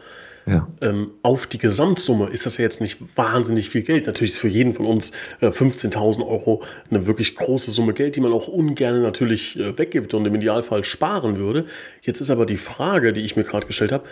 Ja. 0.45 0.67
Ähm, 0.82 1.12
auf 1.21 1.47
die 1.47 1.58
Gesamtsumme 1.58 2.28
ist 2.30 2.45
das 2.45 2.58
ja 2.58 2.63
jetzt 2.63 2.82
nicht 2.82 2.97
wahnsinnig 3.15 3.69
viel 3.69 3.84
Geld. 3.84 4.08
Natürlich 4.08 4.34
ist 4.34 4.39
für 4.39 4.47
jeden 4.47 4.73
von 4.73 4.86
uns 4.86 5.12
äh, 5.41 5.47
15.000 5.47 6.25
Euro 6.28 6.63
eine 6.89 7.06
wirklich 7.06 7.36
große 7.36 7.71
Summe 7.71 7.93
Geld, 7.93 8.15
die 8.15 8.21
man 8.21 8.34
auch 8.34 8.47
ungern 8.47 9.02
natürlich 9.02 9.60
äh, 9.60 9.78
weggibt 9.78 10.13
und 10.13 10.25
im 10.25 10.36
Idealfall 10.36 10.84
sparen 10.84 11.38
würde. 11.38 11.65
Jetzt 12.02 12.21
ist 12.21 12.32
aber 12.32 12.45
die 12.45 12.58
Frage, 12.58 13.13
die 13.13 13.21
ich 13.21 13.36
mir 13.36 13.43
gerade 13.43 13.67
gestellt 13.67 13.91
habe, 13.91 14.06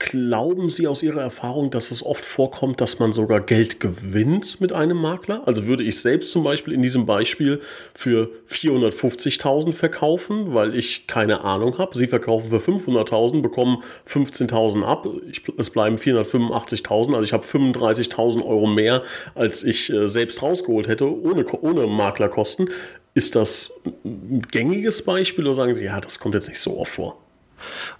Glauben 0.00 0.70
Sie 0.70 0.86
aus 0.86 1.02
Ihrer 1.02 1.22
Erfahrung, 1.22 1.72
dass 1.72 1.90
es 1.90 2.06
oft 2.06 2.24
vorkommt, 2.24 2.80
dass 2.80 3.00
man 3.00 3.12
sogar 3.12 3.40
Geld 3.40 3.80
gewinnt 3.80 4.60
mit 4.60 4.72
einem 4.72 4.96
Makler? 4.96 5.42
Also 5.44 5.66
würde 5.66 5.82
ich 5.82 6.00
selbst 6.00 6.30
zum 6.30 6.44
Beispiel 6.44 6.72
in 6.72 6.82
diesem 6.82 7.04
Beispiel 7.04 7.60
für 7.94 8.30
450.000 8.48 9.72
verkaufen, 9.72 10.54
weil 10.54 10.76
ich 10.76 11.08
keine 11.08 11.42
Ahnung 11.42 11.78
habe. 11.78 11.98
Sie 11.98 12.06
verkaufen 12.06 12.48
für 12.48 12.58
500.000, 12.58 13.42
bekommen 13.42 13.82
15.000 14.08 14.84
ab. 14.84 15.08
Ich, 15.32 15.42
es 15.56 15.70
bleiben 15.70 15.96
485.000. 15.96 17.14
Also 17.14 17.22
ich 17.22 17.32
habe 17.32 17.44
35.000 17.44 18.46
Euro 18.46 18.68
mehr, 18.68 19.02
als 19.34 19.64
ich 19.64 19.92
äh, 19.92 20.08
selbst 20.08 20.42
rausgeholt 20.42 20.86
hätte, 20.86 21.10
ohne, 21.10 21.44
ohne 21.60 21.88
Maklerkosten. 21.88 22.70
Ist 23.14 23.34
das 23.34 23.72
ein 24.04 24.42
gängiges 24.48 25.04
Beispiel 25.04 25.44
oder 25.44 25.56
sagen 25.56 25.74
Sie, 25.74 25.86
ja, 25.86 26.00
das 26.00 26.20
kommt 26.20 26.36
jetzt 26.36 26.48
nicht 26.48 26.60
so 26.60 26.78
oft 26.78 26.92
vor? 26.92 27.27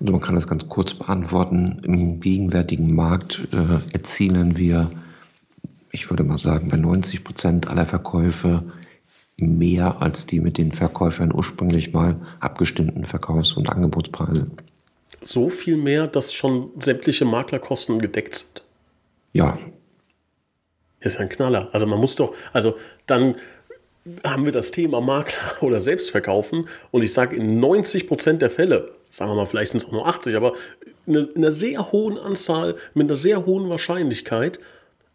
Also 0.00 0.12
man 0.12 0.20
kann 0.20 0.34
das 0.34 0.46
ganz 0.46 0.68
kurz 0.68 0.94
beantworten. 0.94 1.80
Im 1.84 2.20
gegenwärtigen 2.20 2.94
Markt 2.94 3.48
äh, 3.52 3.92
erzielen 3.92 4.56
wir, 4.56 4.90
ich 5.92 6.10
würde 6.10 6.24
mal 6.24 6.38
sagen, 6.38 6.68
bei 6.68 6.76
90 6.76 7.24
Prozent 7.24 7.68
aller 7.68 7.86
Verkäufe 7.86 8.64
mehr 9.36 10.02
als 10.02 10.26
die 10.26 10.40
mit 10.40 10.58
den 10.58 10.72
Verkäufern 10.72 11.32
ursprünglich 11.32 11.92
mal 11.92 12.20
abgestimmten 12.40 13.04
Verkaufs- 13.04 13.52
und 13.52 13.68
Angebotspreise. 13.68 14.50
So 15.22 15.48
viel 15.48 15.76
mehr, 15.76 16.06
dass 16.06 16.32
schon 16.32 16.70
sämtliche 16.80 17.24
Maklerkosten 17.24 18.00
gedeckt 18.00 18.34
sind? 18.34 18.64
Ja. 19.32 19.58
Das 21.00 21.14
ist 21.14 21.20
ein 21.20 21.28
Knaller. 21.28 21.68
Also 21.72 21.86
man 21.86 22.00
muss 22.00 22.16
doch, 22.16 22.34
also 22.52 22.76
dann 23.06 23.36
haben 24.24 24.44
wir 24.44 24.52
das 24.52 24.70
Thema 24.70 25.00
Makler 25.00 25.38
oder 25.62 25.80
Selbstverkaufen 25.80 26.68
und 26.90 27.02
ich 27.02 27.12
sage 27.12 27.36
in 27.36 27.60
90 27.60 28.06
Prozent 28.06 28.42
der 28.42 28.50
Fälle, 28.50 28.92
sagen 29.08 29.30
wir 29.30 29.36
mal, 29.36 29.46
vielleicht 29.46 29.72
sind 29.72 29.82
es 29.82 29.88
auch 29.88 29.92
nur 29.92 30.06
80, 30.06 30.36
aber 30.36 30.54
in 31.06 31.28
einer 31.36 31.52
sehr 31.52 31.92
hohen 31.92 32.18
Anzahl, 32.18 32.76
mit 32.94 33.08
einer 33.08 33.16
sehr 33.16 33.46
hohen 33.46 33.68
Wahrscheinlichkeit 33.70 34.60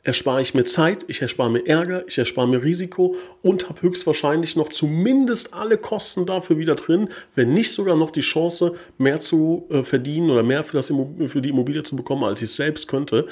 erspare 0.03 0.41
ich 0.41 0.53
mir 0.53 0.65
Zeit, 0.65 1.05
ich 1.07 1.21
erspare 1.21 1.49
mir 1.49 1.65
Ärger, 1.65 2.03
ich 2.07 2.17
erspare 2.17 2.47
mir 2.47 2.61
Risiko 2.61 3.15
und 3.41 3.69
habe 3.69 3.81
höchstwahrscheinlich 3.81 4.55
noch 4.57 4.69
zumindest 4.69 5.53
alle 5.53 5.77
Kosten 5.77 6.25
dafür 6.25 6.57
wieder 6.57 6.75
drin, 6.75 7.07
wenn 7.35 7.53
nicht 7.53 7.71
sogar 7.71 7.95
noch 7.95 8.11
die 8.11 8.21
Chance, 8.21 8.73
mehr 8.97 9.21
zu 9.21 9.65
äh, 9.69 9.83
verdienen 9.83 10.29
oder 10.29 10.43
mehr 10.43 10.63
für, 10.63 10.77
das 10.77 10.87
für 11.27 11.41
die 11.41 11.49
Immobilie 11.49 11.83
zu 11.83 11.95
bekommen, 11.95 12.25
als 12.25 12.41
ich 12.41 12.49
es 12.49 12.57
selbst 12.57 12.87
könnte. 12.89 13.27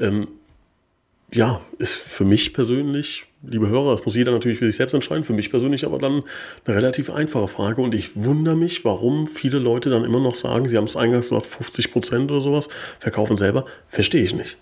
Ähm, 0.00 0.28
ja, 1.32 1.60
ist 1.78 1.92
für 1.92 2.24
mich 2.24 2.52
persönlich, 2.52 3.24
liebe 3.42 3.68
Hörer, 3.68 3.96
das 3.96 4.04
muss 4.04 4.16
jeder 4.16 4.32
natürlich 4.32 4.58
für 4.58 4.66
sich 4.66 4.76
selbst 4.76 4.94
entscheiden, 4.94 5.24
für 5.24 5.32
mich 5.32 5.50
persönlich 5.50 5.84
aber 5.84 5.98
dann 5.98 6.22
eine 6.64 6.76
relativ 6.76 7.10
einfache 7.10 7.48
Frage 7.48 7.80
und 7.82 7.94
ich 7.94 8.16
wundere 8.16 8.56
mich, 8.56 8.84
warum 8.84 9.26
viele 9.26 9.58
Leute 9.58 9.90
dann 9.90 10.04
immer 10.04 10.20
noch 10.20 10.34
sagen, 10.34 10.68
sie 10.68 10.76
haben 10.76 10.84
es 10.84 10.96
eingangs 10.96 11.28
gesagt, 11.28 11.46
50 11.46 11.92
Prozent 11.92 12.30
oder 12.30 12.40
sowas, 12.40 12.68
verkaufen 12.98 13.36
selber, 13.36 13.66
verstehe 13.86 14.22
ich 14.22 14.34
nicht. 14.34 14.56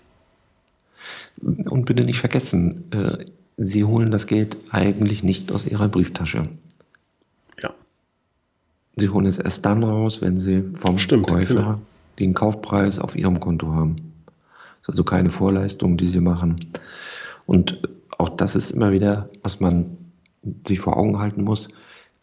Und 1.41 1.85
bitte 1.85 2.03
nicht 2.03 2.19
vergessen, 2.19 2.91
äh, 2.91 3.25
sie 3.57 3.85
holen 3.85 4.11
das 4.11 4.27
Geld 4.27 4.57
eigentlich 4.69 5.23
nicht 5.23 5.51
aus 5.51 5.65
ihrer 5.65 5.87
Brieftasche. 5.87 6.47
Ja. 7.63 7.73
Sie 8.95 9.09
holen 9.09 9.25
es 9.25 9.37
erst 9.37 9.65
dann 9.65 9.83
raus, 9.83 10.21
wenn 10.21 10.37
sie 10.37 10.63
vom 10.73 10.99
Stimmt, 10.99 11.27
Käufer 11.27 11.53
genau. 11.53 11.81
den 12.19 12.33
Kaufpreis 12.33 12.99
auf 12.99 13.15
ihrem 13.15 13.39
Konto 13.39 13.73
haben 13.73 14.08
also 14.87 15.03
keine 15.03 15.31
Vorleistungen, 15.31 15.97
die 15.97 16.07
sie 16.07 16.19
machen. 16.19 16.59
Und 17.45 17.81
auch 18.17 18.29
das 18.29 18.55
ist 18.55 18.71
immer 18.71 18.91
wieder, 18.91 19.29
was 19.43 19.59
man 19.59 19.97
sich 20.67 20.79
vor 20.79 20.97
Augen 20.97 21.19
halten 21.19 21.43
muss. 21.43 21.69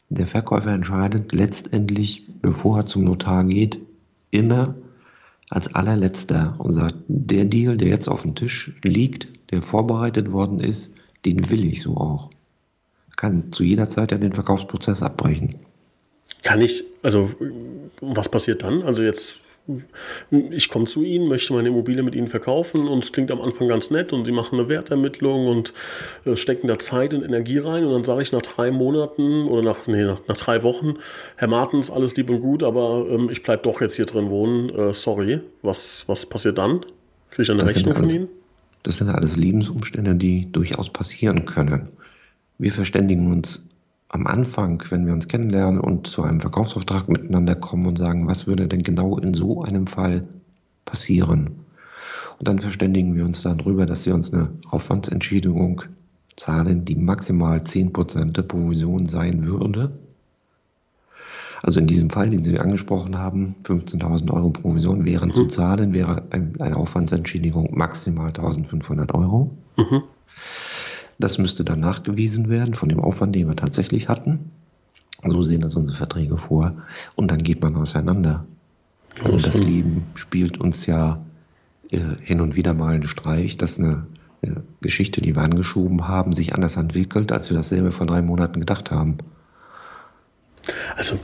Der 0.09 0.27
Verkäufer 0.27 0.71
entscheidet 0.71 1.33
letztendlich, 1.33 2.27
bevor 2.41 2.79
er 2.79 2.87
zum 2.87 3.05
Notar 3.05 3.45
geht, 3.45 3.79
immer 4.31 4.75
als 5.51 5.75
allerletzter 5.75 6.55
und 6.59 6.73
sagt, 6.73 6.97
der 7.09 7.45
Deal, 7.45 7.77
der 7.77 7.89
jetzt 7.89 8.09
auf 8.09 8.23
dem 8.23 8.35
Tisch 8.35 8.73
liegt, 8.83 9.29
der 9.51 9.63
vorbereitet 9.63 10.33
worden 10.33 10.61
ist, 10.61 10.93
den 11.25 11.51
will 11.51 11.65
ich 11.65 11.83
so 11.83 11.97
auch. 11.97 12.31
Kann 13.17 13.53
zu 13.53 13.65
jeder 13.65 13.89
Zeit 13.89 14.13
ja 14.13 14.19
den 14.19 14.33
Verkaufsprozess 14.33 15.03
abbrechen. 15.03 15.57
Kann 16.43 16.61
ich, 16.61 16.85
also 17.03 17.31
was 18.01 18.29
passiert 18.29 18.63
dann? 18.63 18.83
Also 18.83 19.03
jetzt 19.03 19.41
ich 20.31 20.69
komme 20.69 20.85
zu 20.85 21.03
Ihnen, 21.03 21.29
möchte 21.29 21.53
meine 21.53 21.69
Immobilie 21.69 22.03
mit 22.03 22.15
Ihnen 22.15 22.29
verkaufen 22.29 22.87
und 22.87 23.03
es 23.03 23.13
klingt 23.13 23.31
am 23.31 23.41
Anfang 23.41 23.67
ganz 23.67 23.91
nett 23.91 24.13
und 24.13 24.25
Sie 24.25 24.33
machen 24.33 24.59
eine 24.59 24.69
Wertermittlung 24.69 25.49
und 25.49 25.73
äh, 26.25 26.37
stecken 26.37 26.69
da 26.69 26.79
Zeit 26.79 27.15
und 27.15 27.25
Energie 27.25 27.59
rein 27.59 27.85
und 27.85 27.93
dann 27.93 28.05
sage 28.05 28.23
ich 28.23 28.33
nach 28.33 28.43
drei 28.43 28.71
Monaten 28.71 29.47
oder 29.49 29.63
nach, 29.63 29.87
nee, 29.87 30.05
nach, 30.05 30.21
nach 30.29 30.37
drei 30.37 30.63
Wochen, 30.63 30.95
Herr 31.37 31.49
Martens, 31.49 31.91
alles 31.91 32.17
lieb 32.17 32.31
und 32.31 32.41
gut, 32.41 32.63
aber 32.63 33.07
ähm, 33.11 33.29
ich 33.31 33.43
bleibe 33.43 33.63
doch 33.63 33.81
jetzt 33.81 33.97
hier 33.97 34.07
drin 34.07 34.31
wohnen, 34.31 34.71
äh, 34.71 34.93
sorry, 34.93 35.41
was, 35.63 36.05
was 36.07 36.27
passiert 36.27 36.59
dann? 36.59 36.81
Kriege 37.31 37.43
ich 37.43 37.51
eine 37.51 37.65
das 37.65 37.75
Rechnung 37.75 37.95
alles, 37.97 38.11
von 38.13 38.21
Ihnen? 38.21 38.29
Das 38.85 38.99
sind 38.99 39.09
alles 39.11 39.37
Lebensumstände, 39.37 40.15
die 40.15 40.51
durchaus 40.53 40.91
passieren 40.91 41.45
können. 41.45 41.89
Wir 42.59 42.73
verständigen 42.73 43.33
uns 43.33 43.67
am 44.09 44.27
Anfang, 44.27 44.83
wenn 44.91 45.07
wir 45.07 45.13
uns 45.13 45.29
kennenlernen 45.29 45.81
und 45.81 46.07
zu 46.07 46.23
einem 46.23 46.41
Verkaufsauftrag 46.41 47.09
miteinander 47.09 47.55
kommen 47.55 47.87
und 47.87 47.99
sagen, 47.99 48.27
was 48.29 48.47
würde 48.47 48.69
denn 48.69 48.83
genau 48.83 49.19
in 49.19 49.35
so 49.35 49.63
einem 49.63 49.87
Fall 49.87 50.25
passieren? 50.85 51.67
Und 52.39 52.49
dann 52.49 52.59
verständigen 52.59 53.15
wir 53.17 53.25
uns 53.25 53.43
darüber, 53.43 53.87
dass 53.87 54.07
wir 54.07 54.15
uns 54.15 54.33
eine 54.33 54.51
Aufwandsentschädigung 54.71 55.83
zahlen, 56.37 56.85
die 56.85 56.97
maximal 56.97 57.59
10% 57.59 58.33
der 58.33 58.43
Provision 58.43 59.07
sein 59.07 59.47
würde. 59.47 59.91
Also 61.63 61.81
in 61.81 61.87
diesem 61.87 62.11
Fall, 62.11 62.31
den 62.31 62.43
Sie 62.43 62.61
angesprochen 62.61 63.19
haben, 63.19 63.57
15.000 63.65 64.31
Euro 64.33 64.51
Provision 64.51 65.05
wären 65.05 65.31
mhm. 65.31 65.35
zu 65.35 65.47
zahlen, 65.47 65.95
wäre 65.95 66.23
eine 66.31 66.77
Aufwandsentschädigung 66.77 67.71
maximal 67.77 68.31
1.500 68.31 69.15
Euro. 69.15 69.51
Mhm. 69.77 70.03
Das 71.19 71.39
müsste 71.39 71.65
dann 71.65 71.81
nachgewiesen 71.81 72.49
werden 72.49 72.75
von 72.75 72.89
dem 72.89 73.01
Aufwand, 73.01 73.35
den 73.35 73.49
wir 73.49 73.57
tatsächlich 73.57 74.09
hatten. 74.09 74.51
So 75.25 75.43
sehen 75.43 75.63
das 75.63 75.77
unsere 75.77 75.97
Verträge 75.97 76.37
vor. 76.37 76.75
Und 77.15 77.31
dann 77.31 77.43
geht 77.43 77.63
man 77.63 77.77
auseinander. 77.77 78.45
Also 79.25 79.41
das 79.41 79.59
Leben 79.63 80.05
spielt 80.15 80.59
uns 80.59 80.85
ja 80.87 81.25
äh, 81.91 82.01
hin 82.23 82.41
und 82.41 82.55
wieder 82.55 82.75
mal 82.75 82.95
einen 82.95 83.05
Streich, 83.05 83.57
dass 83.57 83.79
eine, 83.79 84.07
eine 84.43 84.63
Geschichte, 84.83 85.23
die 85.23 85.35
wir 85.35 85.43
angeschoben 85.43 86.07
haben, 86.07 86.33
sich 86.33 86.55
anders 86.55 86.77
entwickelt, 86.77 87.33
als 87.33 87.49
wir 87.49 87.57
das 87.57 87.71
selber 87.71 87.93
vor 87.93 88.07
drei 88.07 88.21
Monaten 88.21 88.61
gedacht 88.61 88.91
haben. 88.91 89.19
Also 90.97 91.19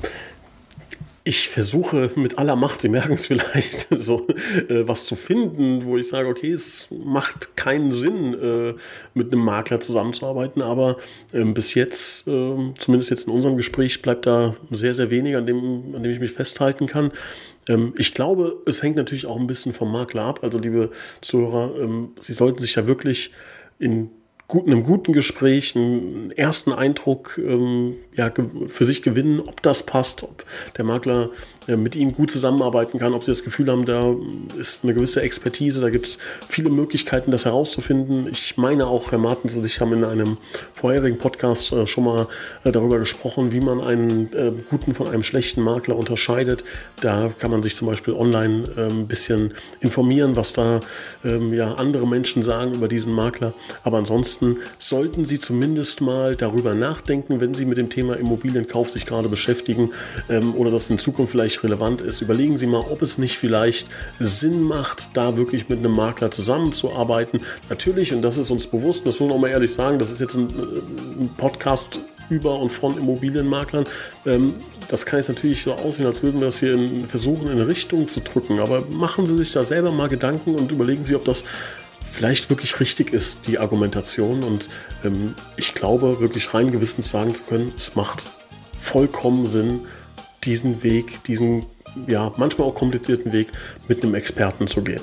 ich 1.24 1.48
versuche 1.48 2.10
mit 2.16 2.38
aller 2.38 2.56
Macht, 2.56 2.80
Sie 2.80 2.88
merken 2.88 3.12
es 3.12 3.26
vielleicht, 3.26 3.86
so 3.90 4.26
äh, 4.68 4.88
was 4.88 5.06
zu 5.06 5.14
finden, 5.14 5.84
wo 5.84 5.96
ich 5.96 6.08
sage, 6.08 6.28
okay, 6.28 6.52
es 6.52 6.88
macht 6.90 7.56
keinen 7.56 7.92
Sinn, 7.92 8.34
äh, 8.34 8.74
mit 9.14 9.32
einem 9.32 9.44
Makler 9.44 9.80
zusammenzuarbeiten, 9.80 10.62
aber 10.62 10.96
äh, 11.32 11.44
bis 11.44 11.74
jetzt, 11.74 12.26
ähm, 12.26 12.74
zumindest 12.76 13.10
jetzt 13.10 13.28
in 13.28 13.32
unserem 13.32 13.56
Gespräch, 13.56 14.02
bleibt 14.02 14.26
da 14.26 14.56
sehr, 14.70 14.94
sehr 14.94 15.10
wenig, 15.10 15.36
an 15.36 15.46
dem, 15.46 15.94
an 15.94 16.02
dem 16.02 16.12
ich 16.12 16.20
mich 16.20 16.32
festhalten 16.32 16.86
kann. 16.86 17.12
Ähm, 17.68 17.94
ich 17.96 18.14
glaube, 18.14 18.60
es 18.66 18.82
hängt 18.82 18.96
natürlich 18.96 19.26
auch 19.26 19.38
ein 19.38 19.46
bisschen 19.46 19.72
vom 19.72 19.92
Makler 19.92 20.24
ab. 20.24 20.40
Also, 20.42 20.58
liebe 20.58 20.90
Zuhörer, 21.20 21.72
ähm, 21.80 22.10
Sie 22.18 22.32
sollten 22.32 22.60
sich 22.60 22.74
ja 22.74 22.86
wirklich 22.88 23.32
in 23.78 24.10
gut, 24.48 24.66
einem 24.66 24.84
guten 24.84 25.12
Gespräch 25.12 25.76
einen 25.76 26.30
ersten 26.32 26.72
Eindruck 26.72 27.38
ähm, 27.38 27.94
ja, 28.14 28.32
für 28.68 28.84
sich 28.84 29.02
gewinnen, 29.02 29.40
ob 29.40 29.62
das 29.62 29.84
passt, 29.84 30.22
ob 30.22 30.44
der 30.76 30.84
Makler 30.84 31.30
mit 31.66 31.96
Ihnen 31.96 32.12
gut 32.12 32.30
zusammenarbeiten 32.30 32.98
kann, 32.98 33.14
ob 33.14 33.24
Sie 33.24 33.30
das 33.30 33.44
Gefühl 33.44 33.70
haben, 33.70 33.84
da 33.84 34.14
ist 34.58 34.84
eine 34.84 34.94
gewisse 34.94 35.22
Expertise, 35.22 35.80
da 35.80 35.90
gibt 35.90 36.06
es 36.06 36.18
viele 36.48 36.70
Möglichkeiten, 36.70 37.30
das 37.30 37.44
herauszufinden. 37.44 38.28
Ich 38.30 38.56
meine 38.56 38.86
auch, 38.86 39.12
Herr 39.12 39.18
Martens 39.18 39.54
und 39.54 39.64
ich 39.64 39.80
haben 39.80 39.92
in 39.92 40.04
einem 40.04 40.36
vorherigen 40.72 41.18
Podcast 41.18 41.72
äh, 41.72 41.86
schon 41.86 42.04
mal 42.04 42.26
äh, 42.64 42.72
darüber 42.72 42.98
gesprochen, 42.98 43.52
wie 43.52 43.60
man 43.60 43.80
einen 43.80 44.32
äh, 44.32 44.52
guten 44.70 44.94
von 44.94 45.08
einem 45.08 45.22
schlechten 45.22 45.62
Makler 45.62 45.96
unterscheidet. 45.96 46.64
Da 47.00 47.32
kann 47.38 47.50
man 47.50 47.62
sich 47.62 47.74
zum 47.76 47.88
Beispiel 47.88 48.14
online 48.14 48.64
äh, 48.76 48.92
ein 48.92 49.06
bisschen 49.06 49.54
informieren, 49.80 50.36
was 50.36 50.52
da 50.52 50.80
ähm, 51.24 51.52
ja, 51.52 51.74
andere 51.74 52.06
Menschen 52.06 52.42
sagen 52.42 52.74
über 52.74 52.88
diesen 52.88 53.12
Makler. 53.12 53.54
Aber 53.84 53.98
ansonsten 53.98 54.58
sollten 54.78 55.24
Sie 55.24 55.38
zumindest 55.38 56.00
mal 56.00 56.36
darüber 56.36 56.74
nachdenken, 56.74 57.40
wenn 57.40 57.54
Sie 57.54 57.64
mit 57.64 57.78
dem 57.78 57.90
Thema 57.90 58.14
Immobilienkauf 58.16 58.90
sich 58.90 59.06
gerade 59.06 59.28
beschäftigen 59.28 59.90
ähm, 60.28 60.54
oder 60.54 60.70
das 60.70 60.90
in 60.90 60.98
Zukunft 60.98 61.32
vielleicht 61.32 61.51
vielleicht 61.52 61.64
relevant 61.64 62.00
ist, 62.00 62.20
überlegen 62.20 62.56
Sie 62.56 62.66
mal, 62.66 62.80
ob 62.80 63.02
es 63.02 63.18
nicht 63.18 63.38
vielleicht 63.38 63.88
Sinn 64.18 64.62
macht, 64.62 65.16
da 65.16 65.36
wirklich 65.36 65.68
mit 65.68 65.78
einem 65.78 65.94
Makler 65.94 66.30
zusammenzuarbeiten. 66.30 67.40
Natürlich, 67.68 68.12
und 68.12 68.22
das 68.22 68.38
ist 68.38 68.50
uns 68.50 68.66
bewusst, 68.66 69.06
das 69.06 69.20
muss 69.20 69.28
man 69.28 69.36
auch 69.36 69.40
mal 69.40 69.50
ehrlich 69.50 69.72
sagen, 69.72 69.98
das 69.98 70.10
ist 70.10 70.20
jetzt 70.20 70.34
ein, 70.34 70.48
ein 70.48 71.30
Podcast 71.36 71.98
über 72.30 72.58
und 72.58 72.70
von 72.70 72.96
Immobilienmaklern. 72.96 73.84
Ähm, 74.26 74.54
das 74.88 75.06
kann 75.06 75.18
jetzt 75.18 75.28
natürlich 75.28 75.62
so 75.62 75.72
aussehen, 75.72 76.06
als 76.06 76.22
würden 76.22 76.40
wir 76.40 76.46
das 76.46 76.60
hier 76.60 76.76
versuchen, 77.06 77.48
in 77.48 77.60
Richtung 77.60 78.08
zu 78.08 78.20
drücken. 78.20 78.60
Aber 78.60 78.82
machen 78.90 79.26
Sie 79.26 79.36
sich 79.36 79.52
da 79.52 79.62
selber 79.62 79.92
mal 79.92 80.08
Gedanken 80.08 80.54
und 80.54 80.72
überlegen 80.72 81.04
Sie, 81.04 81.14
ob 81.14 81.24
das 81.24 81.44
vielleicht 82.10 82.50
wirklich 82.50 82.78
richtig 82.80 83.12
ist, 83.12 83.46
die 83.46 83.58
Argumentation. 83.58 84.42
Und 84.42 84.68
ähm, 85.04 85.34
ich 85.56 85.74
glaube, 85.74 86.20
wirklich 86.20 86.52
rein 86.54 86.72
gewissens 86.72 87.10
sagen 87.10 87.34
zu 87.34 87.42
können, 87.42 87.72
es 87.76 87.94
macht 87.94 88.30
vollkommen 88.80 89.46
Sinn, 89.46 89.82
diesen 90.44 90.82
Weg, 90.82 91.22
diesen 91.24 91.66
ja 92.06 92.32
manchmal 92.36 92.68
auch 92.68 92.74
komplizierten 92.74 93.32
Weg 93.32 93.48
mit 93.88 94.02
einem 94.02 94.14
Experten 94.14 94.66
zu 94.66 94.82
gehen. 94.82 95.00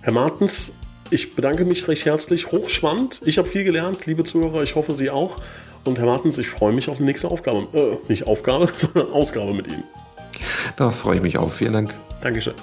Herr 0.00 0.12
Martens, 0.12 0.72
ich 1.10 1.34
bedanke 1.34 1.64
mich 1.64 1.88
recht 1.88 2.04
herzlich, 2.04 2.52
hochspannend. 2.52 3.22
Ich 3.24 3.38
habe 3.38 3.48
viel 3.48 3.64
gelernt, 3.64 4.06
liebe 4.06 4.24
Zuhörer, 4.24 4.62
ich 4.62 4.74
hoffe 4.74 4.94
Sie 4.94 5.10
auch. 5.10 5.36
Und 5.84 5.98
Herr 5.98 6.06
Martens, 6.06 6.38
ich 6.38 6.48
freue 6.48 6.72
mich 6.72 6.88
auf 6.88 6.98
die 6.98 7.04
nächste 7.04 7.28
Aufgabe, 7.28 7.66
äh, 7.72 7.96
nicht 8.08 8.26
Aufgabe, 8.26 8.68
sondern 8.74 9.12
Ausgabe 9.12 9.54
mit 9.54 9.68
Ihnen. 9.68 9.84
Da 10.76 10.90
freue 10.90 11.16
ich 11.16 11.22
mich 11.22 11.38
auch. 11.38 11.50
Vielen 11.50 11.72
Dank. 11.72 11.94
Dankeschön. 12.20 12.54